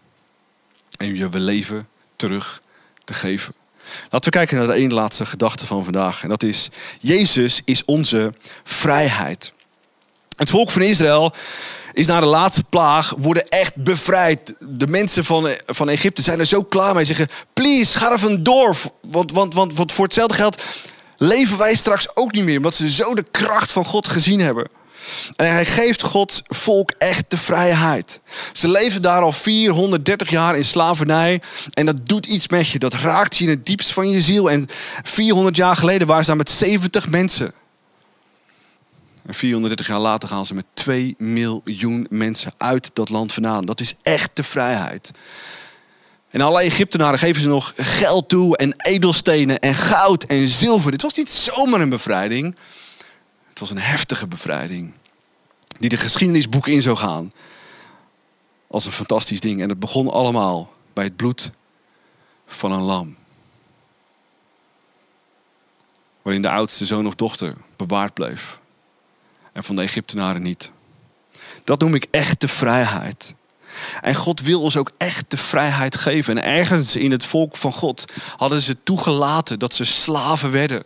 En 0.96 1.16
je 1.16 1.28
leven 1.32 1.88
terug 2.16 2.62
te 3.04 3.14
geven. 3.14 3.54
Laten 4.02 4.30
we 4.32 4.36
kijken 4.36 4.56
naar 4.56 4.66
de 4.66 4.72
één 4.72 4.92
laatste 4.92 5.26
gedachte 5.26 5.66
van 5.66 5.84
vandaag. 5.84 6.22
En 6.22 6.28
dat 6.28 6.42
is, 6.42 6.68
Jezus 7.00 7.62
is 7.64 7.84
onze 7.84 8.32
vrijheid. 8.64 9.52
Het 10.36 10.50
volk 10.50 10.70
van 10.70 10.82
Israël 10.82 11.32
is 11.92 12.06
na 12.06 12.20
de 12.20 12.26
laatste 12.26 12.62
plaag 12.62 13.14
worden 13.18 13.48
echt 13.48 13.76
bevrijd. 13.76 14.54
De 14.68 14.86
mensen 14.86 15.24
van, 15.24 15.48
van 15.66 15.88
Egypte 15.88 16.22
zijn 16.22 16.38
er 16.38 16.46
zo 16.46 16.62
klaar 16.62 16.94
mee. 16.94 17.04
Zeggen, 17.04 17.28
please, 17.52 17.98
ga 17.98 18.12
er 18.12 18.18
vandoor. 18.18 18.76
Want, 19.02 19.32
want, 19.32 19.54
want, 19.54 19.74
want 19.74 19.92
voor 19.92 20.04
hetzelfde 20.04 20.34
geld 20.34 20.62
leven 21.16 21.58
wij 21.58 21.74
straks 21.74 22.16
ook 22.16 22.32
niet 22.32 22.44
meer. 22.44 22.56
Omdat 22.56 22.74
ze 22.74 22.90
zo 22.90 23.14
de 23.14 23.26
kracht 23.30 23.72
van 23.72 23.84
God 23.84 24.08
gezien 24.08 24.40
hebben. 24.40 24.68
En 25.36 25.52
hij 25.52 25.66
geeft 25.66 26.02
Gods 26.02 26.42
volk 26.46 26.92
echt 26.98 27.24
de 27.28 27.36
vrijheid. 27.36 28.20
Ze 28.52 28.68
leven 28.68 29.02
daar 29.02 29.22
al 29.22 29.32
430 29.32 30.30
jaar 30.30 30.56
in 30.56 30.64
slavernij. 30.64 31.42
En 31.74 31.86
dat 31.86 32.06
doet 32.06 32.26
iets 32.26 32.48
met 32.48 32.68
je. 32.68 32.78
Dat 32.78 32.94
raakt 32.94 33.36
je 33.36 33.44
in 33.44 33.50
het 33.50 33.66
diepst 33.66 33.92
van 33.92 34.08
je 34.08 34.20
ziel. 34.20 34.50
En 34.50 34.66
400 35.02 35.56
jaar 35.56 35.76
geleden 35.76 36.06
waren 36.06 36.22
ze 36.22 36.28
daar 36.28 36.38
met 36.38 36.50
70 36.50 37.08
mensen. 37.08 37.52
En 39.26 39.34
430 39.34 39.86
jaar 39.86 39.98
later 39.98 40.28
gaan 40.28 40.46
ze 40.46 40.54
met 40.54 40.64
2 40.74 41.14
miljoen 41.18 42.06
mensen 42.10 42.52
uit 42.58 42.90
dat 42.92 43.08
land 43.08 43.32
vandaan. 43.32 43.66
Dat 43.66 43.80
is 43.80 43.94
echt 44.02 44.30
de 44.36 44.42
vrijheid. 44.42 45.10
En 46.30 46.40
alle 46.40 46.60
Egyptenaren 46.60 47.18
geven 47.18 47.42
ze 47.42 47.48
nog 47.48 47.72
geld 47.76 48.28
toe 48.28 48.56
en 48.56 48.74
edelstenen 48.76 49.58
en 49.58 49.74
goud 49.74 50.24
en 50.24 50.48
zilver. 50.48 50.90
Dit 50.90 51.02
was 51.02 51.14
niet 51.14 51.30
zomaar 51.30 51.80
een 51.80 51.88
bevrijding. 51.88 52.56
Het 53.48 53.58
was 53.58 53.70
een 53.70 53.78
heftige 53.78 54.26
bevrijding. 54.26 54.94
Die 55.78 55.88
de 55.88 55.96
geschiedenisboek 55.96 56.66
in 56.66 56.82
zou 56.82 56.96
gaan. 56.96 57.32
Als 58.66 58.86
een 58.86 58.92
fantastisch 58.92 59.40
ding. 59.40 59.62
En 59.62 59.68
het 59.68 59.78
begon 59.78 60.10
allemaal 60.10 60.72
bij 60.92 61.04
het 61.04 61.16
bloed 61.16 61.50
van 62.46 62.72
een 62.72 62.82
lam. 62.82 63.16
Waarin 66.22 66.42
de 66.42 66.50
oudste 66.50 66.86
zoon 66.86 67.06
of 67.06 67.14
dochter 67.14 67.54
bewaard 67.76 68.14
bleef. 68.14 68.60
En 69.52 69.64
van 69.64 69.76
de 69.76 69.82
Egyptenaren 69.82 70.42
niet. 70.42 70.70
Dat 71.64 71.80
noem 71.80 71.94
ik 71.94 72.06
echte 72.10 72.48
vrijheid. 72.48 73.34
En 74.00 74.14
God 74.14 74.40
wil 74.40 74.62
ons 74.62 74.76
ook 74.76 74.90
echt 74.98 75.24
de 75.30 75.36
vrijheid 75.36 75.96
geven. 75.96 76.38
En 76.38 76.44
ergens 76.44 76.96
in 76.96 77.10
het 77.10 77.24
volk 77.24 77.56
van 77.56 77.72
God 77.72 78.04
hadden 78.36 78.60
ze 78.60 78.82
toegelaten 78.82 79.58
dat 79.58 79.74
ze 79.74 79.84
slaven 79.84 80.50
werden. 80.50 80.84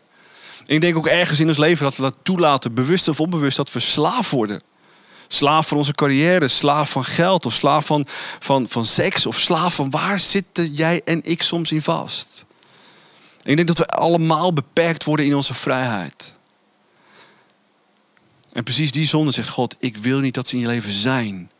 ik 0.64 0.80
denk 0.80 0.96
ook 0.96 1.06
ergens 1.06 1.40
in 1.40 1.48
ons 1.48 1.58
leven 1.58 1.84
dat 1.84 1.96
we 1.96 2.02
dat 2.02 2.18
toelaten, 2.22 2.74
bewust 2.74 3.08
of 3.08 3.20
onbewust, 3.20 3.56
dat 3.56 3.72
we 3.72 3.80
slaaf 3.80 4.30
worden. 4.30 4.62
Slaaf 5.32 5.68
van 5.68 5.76
onze 5.76 5.92
carrière, 5.92 6.48
slaaf 6.48 6.90
van 6.90 7.04
geld 7.04 7.46
of 7.46 7.54
slaaf 7.54 7.86
van, 7.86 8.06
van, 8.38 8.68
van 8.68 8.86
seks 8.86 9.26
of 9.26 9.38
slaaf 9.38 9.74
van 9.74 9.90
waar 9.90 10.18
zitten 10.18 10.74
jij 10.74 11.00
en 11.04 11.22
ik 11.22 11.42
soms 11.42 11.72
in 11.72 11.82
vast? 11.82 12.44
Ik 13.42 13.56
denk 13.56 13.68
dat 13.68 13.78
we 13.78 13.86
allemaal 13.86 14.52
beperkt 14.52 15.04
worden 15.04 15.26
in 15.26 15.34
onze 15.34 15.54
vrijheid. 15.54 16.36
En 18.52 18.62
precies 18.62 18.92
die 18.92 19.06
zonde 19.06 19.32
zegt 19.32 19.48
God, 19.48 19.76
ik 19.78 19.96
wil 19.96 20.18
niet 20.18 20.34
dat 20.34 20.48
ze 20.48 20.54
in 20.54 20.60
je 20.60 20.66
leven 20.66 20.92
zijn. 20.92 21.50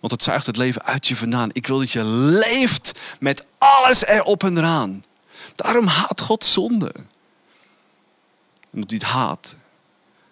Want 0.00 0.12
het 0.12 0.22
zuigt 0.22 0.46
het 0.46 0.56
leven 0.56 0.82
uit 0.82 1.06
je 1.06 1.16
vandaan. 1.16 1.50
Ik 1.52 1.66
wil 1.66 1.78
dat 1.78 1.90
je 1.90 2.04
leeft 2.04 3.00
met 3.20 3.44
alles 3.58 4.06
erop 4.06 4.44
en 4.44 4.58
eraan. 4.58 5.04
Daarom 5.54 5.86
haat 5.86 6.20
God 6.20 6.44
zonde. 6.44 6.92
Omdat 8.72 8.90
hij 8.90 8.98
het 8.98 9.08
haat 9.08 9.56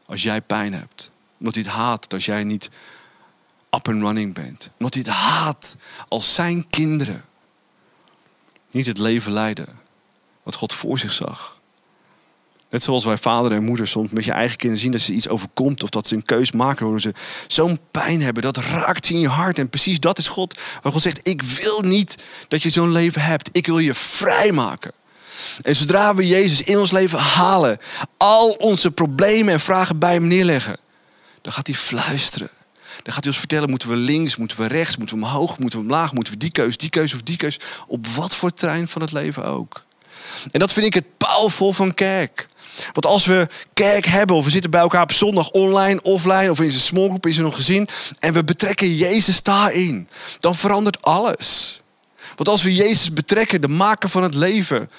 als 0.07 0.23
jij 0.23 0.41
pijn 0.41 0.75
hebt. 0.75 1.11
Omdat 1.39 1.55
hij 1.55 1.63
het 1.63 1.73
haat 1.73 2.13
als 2.13 2.25
jij 2.25 2.45
niet 2.45 2.71
up 3.71 3.89
and 3.89 4.03
running 4.03 4.35
bent. 4.35 4.71
Omdat 4.79 4.95
hij 4.95 5.03
het 5.03 5.13
haat 5.13 5.77
als 6.09 6.35
zijn 6.35 6.67
kinderen 6.71 7.25
niet 8.71 8.87
het 8.87 8.99
leven 8.99 9.33
leiden 9.33 9.69
wat 10.43 10.55
God 10.55 10.73
voor 10.73 10.99
zich 10.99 11.13
zag. 11.13 11.61
Net 12.71 12.83
zoals 12.83 13.05
wij 13.05 13.17
vader 13.17 13.53
en 13.53 13.65
moeder 13.65 13.89
soms 13.89 14.11
met 14.11 14.25
je 14.25 14.33
eigen 14.33 14.57
kinderen 14.57 14.83
zien 14.83 14.93
dat 14.93 15.01
ze 15.01 15.13
iets 15.13 15.29
overkomt 15.29 15.83
of 15.83 15.89
dat 15.89 16.07
ze 16.07 16.15
een 16.15 16.23
keus 16.23 16.53
maken 16.53 16.83
waardoor 16.83 17.01
ze 17.01 17.13
zo'n 17.47 17.81
pijn 17.91 18.23
hebben. 18.23 18.43
Dat 18.43 18.57
raakt 18.57 19.11
in 19.11 19.21
je 19.21 19.29
hart. 19.29 19.59
En 19.59 19.69
precies 19.69 20.01
dat 20.01 20.19
is 20.19 20.29
God. 20.29 20.61
Waar 20.83 20.93
God 20.93 21.03
zegt, 21.03 21.29
ik 21.29 21.43
wil 21.43 21.81
niet 21.81 22.17
dat 22.49 22.63
je 22.63 22.71
zo'n 22.71 22.93
leven 22.93 23.23
hebt. 23.23 23.49
Ik 23.53 23.67
wil 23.67 23.79
je 23.79 23.95
vrijmaken. 23.95 24.93
En 25.63 25.77
zodra 25.77 26.15
we 26.15 26.27
Jezus 26.27 26.63
in 26.63 26.79
ons 26.79 26.91
leven 26.91 27.19
halen, 27.19 27.79
al 28.17 28.51
onze 28.51 28.91
problemen 28.91 29.53
en 29.53 29.61
vragen 29.61 29.99
bij 29.99 30.13
hem 30.13 30.27
neerleggen, 30.27 30.77
dan 31.49 31.57
gaat 31.57 31.67
hij 31.67 31.77
fluisteren. 31.77 32.49
Dan 33.03 33.13
gaat 33.13 33.25
hij 33.25 33.27
ons 33.27 33.39
vertellen, 33.39 33.71
moeten 33.71 33.89
we 33.89 33.97
links, 33.97 34.37
moeten 34.37 34.61
we 34.61 34.67
rechts, 34.67 34.97
moeten 34.97 35.19
we 35.19 35.25
omhoog, 35.25 35.59
moeten 35.59 35.79
we 35.79 35.85
omlaag, 35.85 36.13
moeten 36.13 36.33
we 36.33 36.39
die 36.39 36.51
keus, 36.51 36.77
die 36.77 36.91
keus 36.91 37.15
of 37.15 37.23
die 37.23 37.37
keus. 37.37 37.59
Op 37.87 38.07
wat 38.07 38.37
voor 38.37 38.53
trein 38.53 38.89
van 38.89 39.03
het 39.03 39.13
leven 39.13 39.45
ook. 39.45 39.85
En 40.51 40.61
dat 40.61 40.73
vind 40.73 40.87
ik 40.87 40.95
het 40.95 41.17
powerful 41.17 41.73
van 41.73 41.95
kerk. 41.95 42.49
Want 42.93 43.07
als 43.07 43.27
we 43.27 43.49
kerk 43.75 44.07
hebben, 44.07 44.37
of 44.37 44.45
we 44.45 44.51
zitten 44.51 44.71
bij 44.71 44.81
elkaar 44.81 45.03
op 45.03 45.13
zondag 45.13 45.51
online, 45.51 46.03
offline, 46.03 46.51
of 46.51 46.61
in 46.61 46.71
zijn 46.71 46.83
small 46.83 47.07
group, 47.07 47.27
in 47.27 47.33
zijn 47.33 47.55
gezin, 47.55 47.89
en 48.19 48.33
we 48.33 48.45
betrekken 48.45 48.95
Jezus 48.95 49.43
daarin, 49.43 50.09
dan 50.41 50.55
verandert 50.55 51.03
alles. 51.03 51.81
Want 52.37 52.49
als 52.49 52.63
we 52.63 52.75
Jezus 52.75 53.13
betrekken, 53.13 53.61
de 53.61 53.69
maker 53.69 54.09
van 54.09 54.23
het 54.23 54.35
leven, 54.35 54.91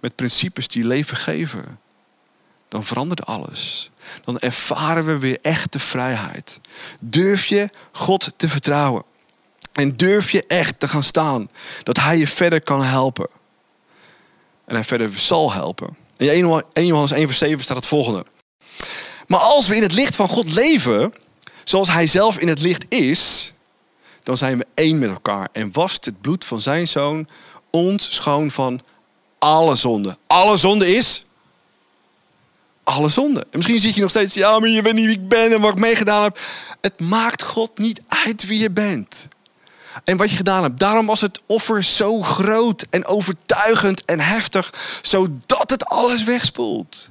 met 0.00 0.16
principes 0.16 0.68
die 0.68 0.86
leven 0.86 1.16
geven, 1.16 1.80
dan 2.72 2.84
verandert 2.84 3.26
alles. 3.26 3.90
Dan 4.24 4.38
ervaren 4.38 5.04
we 5.04 5.18
weer 5.18 5.38
echte 5.40 5.78
vrijheid. 5.78 6.60
Durf 7.00 7.44
je 7.44 7.68
God 7.92 8.32
te 8.36 8.48
vertrouwen. 8.48 9.02
En 9.72 9.96
durf 9.96 10.30
je 10.30 10.44
echt 10.46 10.80
te 10.80 10.88
gaan 10.88 11.02
staan. 11.02 11.48
Dat 11.82 11.96
Hij 11.96 12.18
je 12.18 12.28
verder 12.28 12.62
kan 12.62 12.82
helpen. 12.82 13.28
En 14.64 14.74
Hij 14.74 14.84
verder 14.84 15.10
zal 15.18 15.52
helpen. 15.52 15.96
In 16.16 16.28
1 16.72 16.86
Johannes 16.86 17.10
1 17.10 17.26
vers 17.26 17.38
7 17.38 17.64
staat 17.64 17.76
het 17.76 17.86
volgende. 17.86 18.24
Maar 19.26 19.40
als 19.40 19.68
we 19.68 19.76
in 19.76 19.82
het 19.82 19.92
licht 19.92 20.16
van 20.16 20.28
God 20.28 20.52
leven, 20.52 21.12
zoals 21.64 21.90
Hij 21.90 22.06
zelf 22.06 22.38
in 22.38 22.48
het 22.48 22.60
licht 22.60 22.94
is, 22.94 23.52
dan 24.22 24.36
zijn 24.36 24.58
we 24.58 24.66
één 24.74 24.98
met 24.98 25.10
elkaar. 25.10 25.48
En 25.52 25.72
wast 25.72 26.04
het 26.04 26.20
bloed 26.20 26.44
van 26.44 26.60
zijn 26.60 26.88
zoon 26.88 27.28
ons 27.70 28.14
schoon 28.14 28.50
van 28.50 28.80
alle 29.38 29.76
zonde. 29.76 30.16
Alle 30.26 30.56
zonde 30.56 30.94
is 30.94 31.24
alle 32.84 33.08
zonde. 33.08 33.40
En 33.40 33.48
misschien 33.52 33.80
zit 33.80 33.94
je 33.94 34.00
nog 34.00 34.10
steeds, 34.10 34.34
ja, 34.34 34.58
maar 34.58 34.68
je 34.68 34.82
weet 34.82 34.94
niet 34.94 35.06
wie 35.06 35.18
ik 35.18 35.28
ben 35.28 35.52
en 35.52 35.60
wat 35.60 35.72
ik 35.72 35.78
meegedaan 35.78 36.22
heb. 36.22 36.38
Het 36.80 37.00
maakt 37.00 37.42
God 37.42 37.78
niet 37.78 38.02
uit 38.08 38.46
wie 38.46 38.58
je 38.58 38.70
bent 38.70 39.28
en 40.04 40.16
wat 40.16 40.30
je 40.30 40.36
gedaan 40.36 40.62
hebt. 40.62 40.78
Daarom 40.78 41.06
was 41.06 41.20
het 41.20 41.40
offer 41.46 41.84
zo 41.84 42.22
groot 42.22 42.86
en 42.90 43.04
overtuigend 43.04 44.04
en 44.04 44.20
heftig, 44.20 44.98
zodat 45.02 45.70
het 45.70 45.84
alles 45.84 46.24
wegspoelt. 46.24 47.08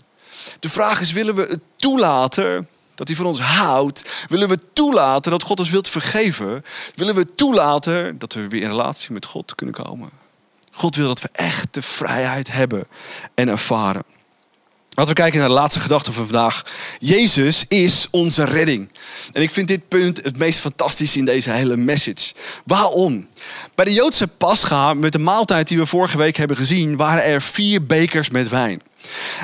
De 0.60 0.70
vraag 0.70 1.02
is, 1.02 1.12
willen 1.12 1.36
we 1.36 1.42
het 1.42 1.62
toelaten 1.76 2.68
dat 2.96 3.08
hij 3.08 3.16
van 3.16 3.26
ons 3.26 3.42
houdt, 3.42 4.26
willen 4.30 4.50
we 4.50 4.58
toelaten 4.74 5.32
dat 5.32 5.44
God 5.44 5.60
ons 5.60 5.70
wilt 5.70 5.88
vergeven, 5.88 6.64
willen 6.96 7.16
we 7.16 7.36
toelaten 7.36 8.18
dat 8.18 8.34
we 8.34 8.48
weer 8.48 8.62
in 8.62 8.70
relatie 8.70 9.12
met 9.12 9.26
God 9.26 9.56
kunnen 9.56 9.76
komen. 9.76 10.10
God 10.72 10.96
wil 10.96 11.08
dat 11.08 11.22
we 11.22 11.30
echt 11.32 11.68
de 11.72 11.82
vrijheid 11.82 12.52
hebben 12.52 12.88
en 13.34 13.48
ervaren. 13.48 14.04
Laten 14.96 15.16
we 15.16 15.22
kijken 15.22 15.40
naar 15.40 15.48
de 15.48 15.54
laatste 15.54 15.80
gedachte 15.80 16.12
van 16.12 16.24
vandaag. 16.26 16.66
Jezus 17.00 17.66
is 17.68 18.08
onze 18.10 18.46
redding. 18.46 18.92
En 19.32 19.42
ik 19.42 19.52
vind 19.52 19.68
dit 19.68 19.88
punt 19.88 20.24
het 20.24 20.38
meest 20.38 20.60
fantastisch 20.60 21.16
in 21.16 21.26
deze 21.26 21.52
hele 21.52 21.78
message. 21.78 22.34
Waarom? 22.66 23.28
Bij 23.76 23.86
de 23.86 23.94
Joodse 23.94 24.28
Pascha, 24.28 24.94
met 24.94 25.12
de 25.12 25.20
maaltijd 25.20 25.68
die 25.68 25.78
we 25.78 25.86
vorige 25.86 26.18
week 26.18 26.38
hebben 26.38 26.58
gezien, 26.58 26.98
waren 26.98 27.24
er 27.24 27.42
vier 27.42 27.86
bekers 27.86 28.30
met 28.30 28.50
wijn. 28.50 28.82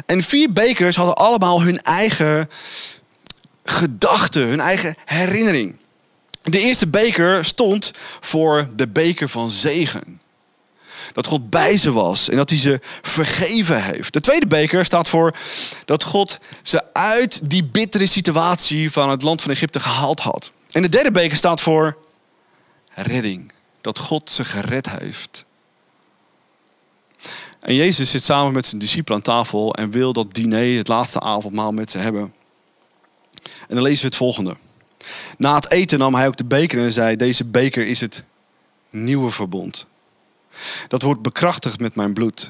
En 0.06 0.24
vier 0.24 0.54
bekers 0.54 0.96
hadden 0.96 1.16
allemaal 1.16 1.62
hun 1.62 1.82
eigen 1.82 2.50
gedachten, 3.64 4.48
hun 4.48 4.60
eigen 4.60 4.96
herinnering. 5.06 5.78
De 6.44 6.60
eerste 6.60 6.88
beker 6.88 7.46
stond 7.46 7.92
voor 8.20 8.68
de 8.76 8.88
beker 8.88 9.30
van 9.30 9.50
zegen 9.50 10.20
dat 11.14 11.28
God 11.28 11.50
bij 11.50 11.78
ze 11.78 11.92
was 11.92 12.30
en 12.30 12.38
dat 12.38 12.50
hij 12.50 12.60
ze 12.60 12.80
vergeven 13.02 13.84
heeft. 13.84 14.14
De 14.14 14.22
tweede 14.22 14.48
beker 14.48 14.86
staat 14.86 15.10
voor 15.10 15.36
dat 15.86 16.04
God 16.04 16.40
ze 16.62 16.94
uit 16.94 17.50
die 17.50 17.64
bittere 17.64 18.08
situatie 18.08 18.92
van 18.92 19.10
het 19.10 19.22
land 19.22 19.42
van 19.42 19.52
Egypte 19.52 19.80
gehaald 19.80 20.20
had. 20.20 20.52
En 20.72 20.82
de 20.82 20.90
derde 20.90 21.12
beker 21.12 21.38
staat 21.38 21.62
voor 21.62 21.98
redding. 22.90 23.52
Dat 23.82 24.00
God 24.00 24.30
ze 24.30 24.46
gered 24.46 24.90
heeft. 24.90 25.46
En 27.60 27.76
Jezus 27.76 28.12
zit 28.12 28.24
samen 28.24 28.54
met 28.54 28.66
zijn 28.66 28.82
discipelen 28.82 29.18
aan 29.18 29.24
tafel 29.24 29.74
en 29.74 29.92
wil 29.92 30.14
dat 30.14 30.34
diner, 30.34 30.78
het 30.78 30.88
laatste 30.88 31.20
avondmaal, 31.20 31.72
met 31.72 31.92
ze 31.92 31.98
hebben. 31.98 32.34
En 33.68 33.76
dan 33.76 33.82
lezen 33.82 34.02
we 34.02 34.08
het 34.08 34.16
volgende. 34.16 34.58
Na 35.38 35.56
het 35.56 35.72
eten 35.72 36.00
nam 36.00 36.16
hij 36.16 36.28
ook 36.28 36.38
de 36.38 36.46
beker 36.46 36.80
en 36.80 36.92
zei: 36.92 37.16
Deze 37.16 37.46
beker 37.46 37.88
is 37.88 38.00
het 38.00 38.24
nieuwe 38.90 39.32
verbond 39.32 39.88
dat 40.88 41.02
wordt 41.02 41.22
bekrachtigd 41.22 41.80
met 41.80 41.96
mijn 41.96 42.14
bloed. 42.14 42.50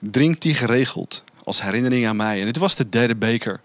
Drink 0.00 0.40
die 0.40 0.54
geregeld 0.54 1.24
als 1.44 1.62
herinnering 1.62 2.06
aan 2.06 2.16
mij. 2.16 2.40
En 2.40 2.46
dit 2.46 2.56
was 2.56 2.76
de 2.76 2.88
derde 2.88 3.16
beker. 3.16 3.60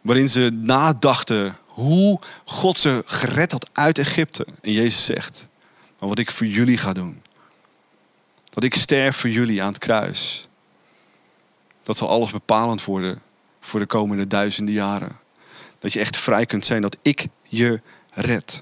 Waarin 0.00 0.28
ze 0.28 0.50
nadachten 0.52 1.56
hoe 1.66 2.20
God 2.44 2.78
ze 2.78 3.02
gered 3.06 3.52
had 3.52 3.68
uit 3.72 3.98
Egypte. 3.98 4.46
En 4.60 4.72
Jezus 4.72 5.04
zegt, 5.04 5.46
maar 5.98 6.08
wat 6.08 6.18
ik 6.18 6.30
voor 6.30 6.46
jullie 6.46 6.76
ga 6.76 6.92
doen. 6.92 7.22
Dat 8.50 8.64
ik 8.64 8.74
sterf 8.74 9.16
voor 9.16 9.30
jullie 9.30 9.62
aan 9.62 9.68
het 9.68 9.78
kruis. 9.78 10.48
Dat 11.82 11.96
zal 11.96 12.08
alles 12.08 12.30
bepalend 12.30 12.84
worden 12.84 13.22
voor 13.60 13.80
de 13.80 13.86
komende 13.86 14.26
duizenden 14.26 14.74
jaren. 14.74 15.18
Dat 15.78 15.92
je 15.92 16.00
echt 16.00 16.16
vrij 16.16 16.46
kunt 16.46 16.64
zijn, 16.64 16.82
dat 16.82 16.98
ik 17.02 17.26
je 17.42 17.80
red. 18.10 18.60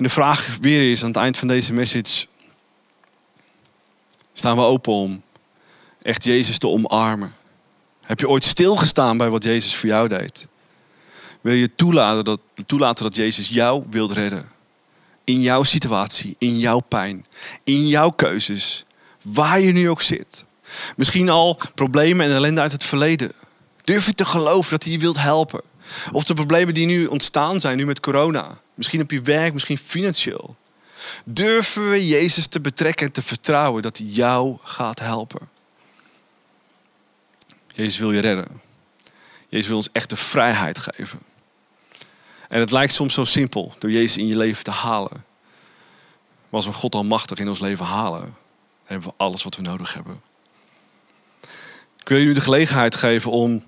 En 0.00 0.06
de 0.06 0.12
vraag 0.12 0.56
weer 0.60 0.90
is 0.90 1.02
aan 1.02 1.08
het 1.08 1.16
eind 1.16 1.36
van 1.36 1.48
deze 1.48 1.72
message: 1.72 2.26
staan 4.32 4.56
we 4.56 4.62
open 4.62 4.92
om 4.92 5.22
echt 6.02 6.24
Jezus 6.24 6.58
te 6.58 6.68
omarmen? 6.68 7.34
Heb 8.00 8.20
je 8.20 8.28
ooit 8.28 8.44
stilgestaan 8.44 9.16
bij 9.16 9.30
wat 9.30 9.44
Jezus 9.44 9.76
voor 9.76 9.88
jou 9.88 10.08
deed? 10.08 10.46
Wil 11.40 11.54
je 11.54 11.74
toelaten 11.74 12.24
dat, 12.24 12.40
toelaten 12.66 13.04
dat 13.04 13.14
Jezus 13.14 13.48
jou 13.48 13.84
wilt 13.90 14.12
redden? 14.12 14.48
In 15.24 15.40
jouw 15.40 15.62
situatie, 15.62 16.36
in 16.38 16.58
jouw 16.58 16.80
pijn, 16.80 17.26
in 17.64 17.88
jouw 17.88 18.10
keuzes, 18.10 18.84
waar 19.24 19.60
je 19.60 19.72
nu 19.72 19.90
ook 19.90 20.02
zit. 20.02 20.44
Misschien 20.96 21.28
al 21.28 21.58
problemen 21.74 22.26
en 22.26 22.32
ellende 22.32 22.60
uit 22.60 22.72
het 22.72 22.84
verleden. 22.84 23.32
Durf 23.84 24.06
je 24.06 24.14
te 24.14 24.24
geloven 24.24 24.70
dat 24.70 24.82
hij 24.82 24.92
je 24.92 24.98
wilt 24.98 25.18
helpen? 25.18 25.60
Of 26.12 26.24
de 26.24 26.34
problemen 26.34 26.74
die 26.74 26.86
nu 26.86 27.06
ontstaan 27.06 27.60
zijn, 27.60 27.76
nu 27.76 27.86
met 27.86 28.00
corona. 28.00 28.58
Misschien 28.74 29.00
op 29.00 29.10
je 29.10 29.20
werk, 29.20 29.52
misschien 29.52 29.78
financieel. 29.78 30.56
Durven 31.24 31.90
we 31.90 32.06
Jezus 32.06 32.46
te 32.46 32.60
betrekken 32.60 33.06
en 33.06 33.12
te 33.12 33.22
vertrouwen 33.22 33.82
dat 33.82 33.98
hij 33.98 34.06
jou 34.06 34.56
gaat 34.62 34.98
helpen? 34.98 35.48
Jezus 37.72 37.98
wil 37.98 38.12
je 38.12 38.20
redden. 38.20 38.60
Jezus 39.48 39.66
wil 39.66 39.76
ons 39.76 39.88
echt 39.92 40.10
de 40.10 40.16
vrijheid 40.16 40.78
geven. 40.78 41.20
En 42.48 42.60
het 42.60 42.72
lijkt 42.72 42.92
soms 42.92 43.14
zo 43.14 43.24
simpel 43.24 43.74
door 43.78 43.90
Jezus 43.90 44.16
in 44.16 44.26
je 44.26 44.36
leven 44.36 44.64
te 44.64 44.70
halen. 44.70 45.24
Maar 46.50 46.60
als 46.60 46.66
we 46.66 46.72
God 46.72 46.94
almachtig 46.94 47.38
in 47.38 47.48
ons 47.48 47.60
leven 47.60 47.84
halen, 47.84 48.36
hebben 48.84 49.08
we 49.08 49.14
alles 49.16 49.42
wat 49.42 49.56
we 49.56 49.62
nodig 49.62 49.94
hebben. 49.94 50.20
Ik 52.00 52.08
wil 52.08 52.18
jullie 52.18 52.34
de 52.34 52.40
gelegenheid 52.40 52.94
geven 52.94 53.30
om 53.30 53.64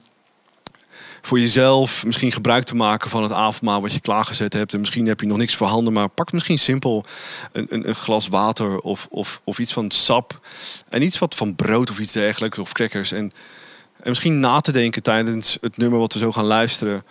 voor 1.22 1.40
jezelf 1.40 2.04
misschien 2.04 2.32
gebruik 2.32 2.64
te 2.64 2.74
maken 2.74 3.10
van 3.10 3.22
het 3.22 3.32
avondmaal 3.32 3.80
wat 3.80 3.92
je 3.92 4.00
klaargezet 4.00 4.52
hebt. 4.52 4.72
En 4.72 4.80
misschien 4.80 5.06
heb 5.06 5.20
je 5.20 5.26
nog 5.26 5.36
niks 5.36 5.54
voorhanden, 5.54 5.92
maar 5.92 6.08
pak 6.08 6.32
misschien 6.32 6.58
simpel 6.58 7.04
een, 7.52 7.66
een, 7.70 7.88
een, 7.88 7.94
glas 7.94 8.28
water 8.28 8.78
of, 8.78 9.06
of, 9.10 9.40
of 9.44 9.58
iets 9.58 9.72
van 9.72 9.90
sap. 9.90 10.40
En 10.88 11.02
iets 11.02 11.18
wat 11.18 11.34
van 11.34 11.54
brood 11.54 11.90
of 11.90 11.98
iets 11.98 12.12
dergelijks 12.12 12.58
of 12.58 12.72
crackers. 12.72 13.12
En, 13.12 13.32
en 13.96 14.08
misschien 14.08 14.40
na 14.40 14.60
te 14.60 14.72
denken 14.72 15.02
tijdens 15.02 15.58
het 15.60 15.76
nummer 15.76 15.98
wat 15.98 16.12
we 16.12 16.18
zo 16.18 16.32
gaan 16.32 16.44
luisteren. 16.44 17.04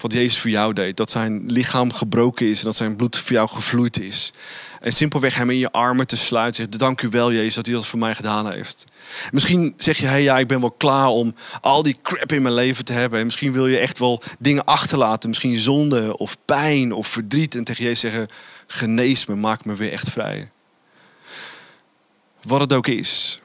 Wat 0.00 0.12
Jezus 0.12 0.38
voor 0.38 0.50
jou 0.50 0.72
deed. 0.72 0.96
Dat 0.96 1.10
zijn 1.10 1.46
lichaam 1.46 1.92
gebroken 1.92 2.46
is 2.46 2.58
en 2.58 2.64
dat 2.64 2.76
zijn 2.76 2.96
bloed 2.96 3.18
voor 3.18 3.32
jou 3.32 3.48
gevloeid 3.48 4.00
is. 4.00 4.32
En 4.80 4.92
simpelweg 4.92 5.34
hem 5.34 5.50
in 5.50 5.58
je 5.58 5.72
armen 5.72 6.06
te 6.06 6.16
sluiten. 6.16 6.66
Zeg, 6.70 6.80
dank 6.80 7.02
u 7.02 7.08
wel, 7.08 7.32
Jezus, 7.32 7.54
dat 7.54 7.66
u 7.66 7.72
dat 7.72 7.86
voor 7.86 7.98
mij 7.98 8.14
gedaan 8.14 8.50
heeft. 8.50 8.84
Misschien 9.30 9.74
zeg 9.76 9.98
je, 9.98 10.06
hey, 10.06 10.22
ja, 10.22 10.38
ik 10.38 10.46
ben 10.46 10.60
wel 10.60 10.70
klaar 10.70 11.08
om 11.08 11.34
al 11.60 11.82
die 11.82 11.98
crap 12.02 12.32
in 12.32 12.42
mijn 12.42 12.54
leven 12.54 12.84
te 12.84 12.92
hebben. 12.92 13.18
En 13.18 13.24
misschien 13.24 13.52
wil 13.52 13.66
je 13.66 13.78
echt 13.78 13.98
wel 13.98 14.22
dingen 14.38 14.64
achterlaten. 14.64 15.28
Misschien 15.28 15.58
zonde 15.58 16.16
of 16.16 16.36
pijn 16.44 16.92
of 16.92 17.06
verdriet. 17.06 17.54
En 17.54 17.64
tegen 17.64 17.84
Jezus 17.84 18.00
zeggen, 18.00 18.28
genees 18.66 19.26
me, 19.26 19.34
maak 19.34 19.64
me 19.64 19.74
weer 19.74 19.92
echt 19.92 20.10
vrij. 20.10 20.50
Wat 22.42 22.60
het 22.60 22.72
ook 22.72 22.86
is. 22.86 23.38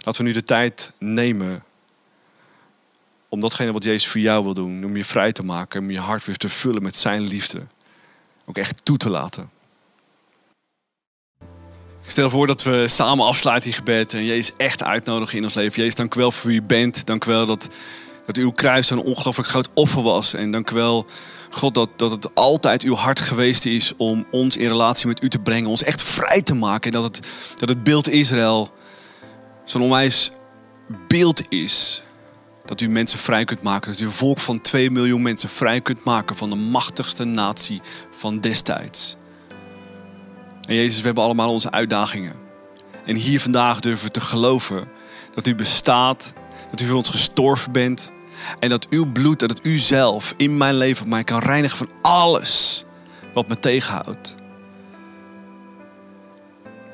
Laten 0.00 0.22
we 0.22 0.28
nu 0.28 0.34
de 0.34 0.44
tijd 0.44 0.96
nemen 0.98 1.63
om 3.34 3.40
datgene 3.40 3.72
wat 3.72 3.84
Jezus 3.84 4.06
voor 4.06 4.20
jou 4.20 4.44
wil 4.44 4.54
doen, 4.54 4.84
om 4.84 4.96
je 4.96 5.04
vrij 5.04 5.32
te 5.32 5.44
maken, 5.44 5.80
om 5.80 5.90
je 5.90 5.98
hart 5.98 6.24
weer 6.24 6.36
te 6.36 6.48
vullen 6.48 6.82
met 6.82 6.96
zijn 6.96 7.22
liefde. 7.22 7.66
Ook 8.44 8.58
echt 8.58 8.84
toe 8.84 8.96
te 8.96 9.10
laten. 9.10 9.50
Ik 12.02 12.10
stel 12.10 12.30
voor 12.30 12.46
dat 12.46 12.62
we 12.62 12.84
samen 12.88 13.26
afsluiten 13.26 13.70
die 13.70 13.78
gebed 13.78 14.14
en 14.14 14.24
Jezus 14.24 14.52
echt 14.56 14.82
uitnodigen 14.82 15.38
in 15.38 15.44
ons 15.44 15.54
leven. 15.54 15.78
Jezus, 15.78 15.94
dank 15.94 16.14
u 16.14 16.20
wel 16.20 16.32
voor 16.32 16.50
wie 16.50 16.60
u 16.60 16.62
bent. 16.62 17.06
Dank 17.06 17.24
u 17.24 17.30
wel 17.30 17.46
dat, 17.46 17.68
dat 18.24 18.36
uw 18.36 18.50
kruis 18.50 18.90
een 18.90 18.98
ongelooflijk 18.98 19.48
groot 19.48 19.68
offer 19.74 20.02
was. 20.02 20.34
En 20.34 20.50
dank 20.50 20.70
u 20.70 20.74
wel, 20.74 21.06
God, 21.50 21.74
dat, 21.74 21.88
dat 21.96 22.10
het 22.10 22.34
altijd 22.34 22.82
uw 22.82 22.94
hart 22.94 23.20
geweest 23.20 23.66
is 23.66 23.92
om 23.96 24.26
ons 24.30 24.56
in 24.56 24.68
relatie 24.68 25.06
met 25.06 25.22
u 25.22 25.28
te 25.28 25.38
brengen. 25.38 25.70
Ons 25.70 25.82
echt 25.82 26.02
vrij 26.02 26.42
te 26.42 26.54
maken. 26.54 26.92
En 26.92 27.02
dat 27.02 27.16
het, 27.16 27.26
dat 27.56 27.68
het 27.68 27.82
beeld 27.82 28.08
Israël 28.08 28.70
zo'n 29.64 29.82
onwijs 29.82 30.30
beeld 31.08 31.42
is. 31.48 32.02
Dat 32.64 32.80
u 32.80 32.88
mensen 32.88 33.18
vrij 33.18 33.44
kunt 33.44 33.62
maken. 33.62 33.90
Dat 33.90 34.00
u 34.00 34.04
een 34.04 34.10
volk 34.10 34.38
van 34.38 34.60
2 34.60 34.90
miljoen 34.90 35.22
mensen 35.22 35.48
vrij 35.48 35.80
kunt 35.80 36.04
maken 36.04 36.36
van 36.36 36.50
de 36.50 36.56
machtigste 36.56 37.24
natie 37.24 37.80
van 38.10 38.40
destijds. 38.40 39.16
En 40.68 40.74
Jezus, 40.74 40.98
we 40.98 41.06
hebben 41.06 41.24
allemaal 41.24 41.52
onze 41.52 41.70
uitdagingen. 41.70 42.34
En 43.06 43.16
hier 43.16 43.40
vandaag 43.40 43.80
durven 43.80 44.06
we 44.06 44.12
te 44.12 44.20
geloven 44.20 44.88
dat 45.34 45.46
u 45.46 45.54
bestaat, 45.54 46.32
dat 46.70 46.80
u 46.80 46.86
voor 46.86 46.96
ons 46.96 47.08
gestorven 47.08 47.72
bent. 47.72 48.12
En 48.58 48.68
dat 48.68 48.88
uw 48.88 49.12
bloed, 49.12 49.38
dat 49.38 49.50
het 49.50 49.60
u 49.62 49.78
zelf 49.78 50.34
in 50.36 50.56
mijn 50.56 50.74
leven 50.74 51.08
mij 51.08 51.24
kan 51.24 51.38
reinigen 51.38 51.78
van 51.78 51.90
alles 52.02 52.84
wat 53.32 53.48
me 53.48 53.56
tegenhoudt. 53.56 54.34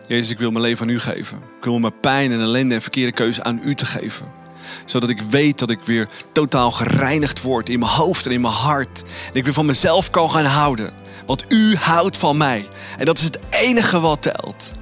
Jezus, 0.06 0.30
ik 0.30 0.38
wil 0.38 0.50
mijn 0.50 0.64
leven 0.64 0.86
aan 0.86 0.92
u 0.92 0.98
geven. 0.98 1.38
Ik 1.38 1.64
wil 1.64 1.78
mijn 1.78 2.00
pijn 2.00 2.32
en 2.32 2.40
ellende 2.40 2.74
en 2.74 2.82
verkeerde 2.82 3.12
keuze 3.12 3.42
aan 3.42 3.60
u 3.64 3.74
te 3.74 3.86
geven. 3.86 4.39
Zodat 4.84 5.10
ik 5.10 5.22
weet 5.22 5.58
dat 5.58 5.70
ik 5.70 5.80
weer 5.84 6.08
totaal 6.32 6.70
gereinigd 6.70 7.42
word 7.42 7.68
in 7.68 7.78
mijn 7.78 7.92
hoofd 7.92 8.26
en 8.26 8.32
in 8.32 8.40
mijn 8.40 8.54
hart. 8.54 9.02
En 9.02 9.34
ik 9.34 9.44
weer 9.44 9.52
van 9.52 9.66
mezelf 9.66 10.10
kan 10.10 10.30
gaan 10.30 10.44
houden. 10.44 10.92
Want 11.26 11.44
u 11.48 11.76
houdt 11.76 12.16
van 12.16 12.36
mij. 12.36 12.68
En 12.98 13.04
dat 13.06 13.18
is 13.18 13.24
het 13.24 13.38
enige 13.50 14.00
wat 14.00 14.22
telt. 14.22 14.72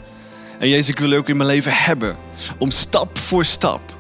En 0.58 0.68
Jezus, 0.68 0.88
ik 0.88 0.98
wil 0.98 1.12
ook 1.12 1.28
in 1.28 1.36
mijn 1.36 1.48
leven 1.48 1.72
hebben. 1.72 2.16
Om 2.58 2.70
stap 2.70 3.18
voor 3.18 3.44
stap 3.44 3.96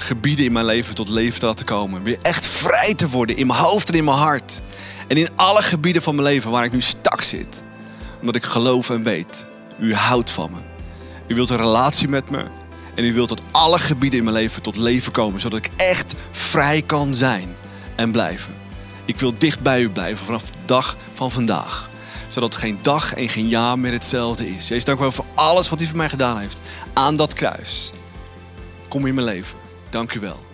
gebieden 0.00 0.44
in 0.44 0.52
mijn 0.52 0.64
leven 0.64 0.94
tot 0.94 1.08
leven 1.08 1.40
te 1.40 1.46
laten 1.46 1.64
komen. 1.64 2.02
Weer 2.02 2.18
echt 2.22 2.46
vrij 2.46 2.94
te 2.94 3.08
worden 3.08 3.36
in 3.36 3.46
mijn 3.46 3.58
hoofd 3.58 3.88
en 3.88 3.94
in 3.94 4.04
mijn 4.04 4.16
hart. 4.16 4.60
En 5.08 5.16
in 5.16 5.28
alle 5.36 5.62
gebieden 5.62 6.02
van 6.02 6.14
mijn 6.14 6.28
leven 6.28 6.50
waar 6.50 6.64
ik 6.64 6.72
nu 6.72 6.80
stak 6.80 7.22
zit. 7.22 7.62
Omdat 8.20 8.34
ik 8.34 8.44
geloof 8.44 8.90
en 8.90 9.02
weet, 9.02 9.46
u 9.78 9.94
houdt 9.94 10.30
van 10.30 10.50
me. 10.50 10.58
U 11.26 11.34
wilt 11.34 11.50
een 11.50 11.56
relatie 11.56 12.08
met 12.08 12.30
me. 12.30 12.44
En 12.98 13.04
u 13.04 13.12
wilt 13.12 13.28
dat 13.28 13.42
alle 13.50 13.78
gebieden 13.78 14.18
in 14.18 14.24
mijn 14.24 14.36
leven 14.36 14.62
tot 14.62 14.76
leven 14.76 15.12
komen. 15.12 15.40
Zodat 15.40 15.58
ik 15.58 15.70
echt 15.76 16.14
vrij 16.30 16.82
kan 16.82 17.14
zijn 17.14 17.56
en 17.96 18.10
blijven. 18.10 18.54
Ik 19.04 19.18
wil 19.18 19.34
dicht 19.38 19.60
bij 19.60 19.80
u 19.82 19.90
blijven 19.90 20.26
vanaf 20.26 20.42
de 20.42 20.58
dag 20.64 20.96
van 21.14 21.30
vandaag. 21.30 21.90
Zodat 22.28 22.54
geen 22.54 22.78
dag 22.82 23.14
en 23.14 23.28
geen 23.28 23.48
jaar 23.48 23.78
meer 23.78 23.92
hetzelfde 23.92 24.48
is. 24.48 24.68
Jezus, 24.68 24.84
dank 24.84 24.98
u 24.98 25.00
wel 25.00 25.12
voor 25.12 25.26
alles 25.34 25.68
wat 25.68 25.80
u 25.80 25.86
voor 25.86 25.96
mij 25.96 26.08
gedaan 26.08 26.38
heeft. 26.38 26.60
Aan 26.92 27.16
dat 27.16 27.34
kruis. 27.34 27.92
Kom 28.88 29.06
in 29.06 29.14
mijn 29.14 29.26
leven. 29.26 29.58
Dank 29.90 30.12
u 30.12 30.20
wel. 30.20 30.47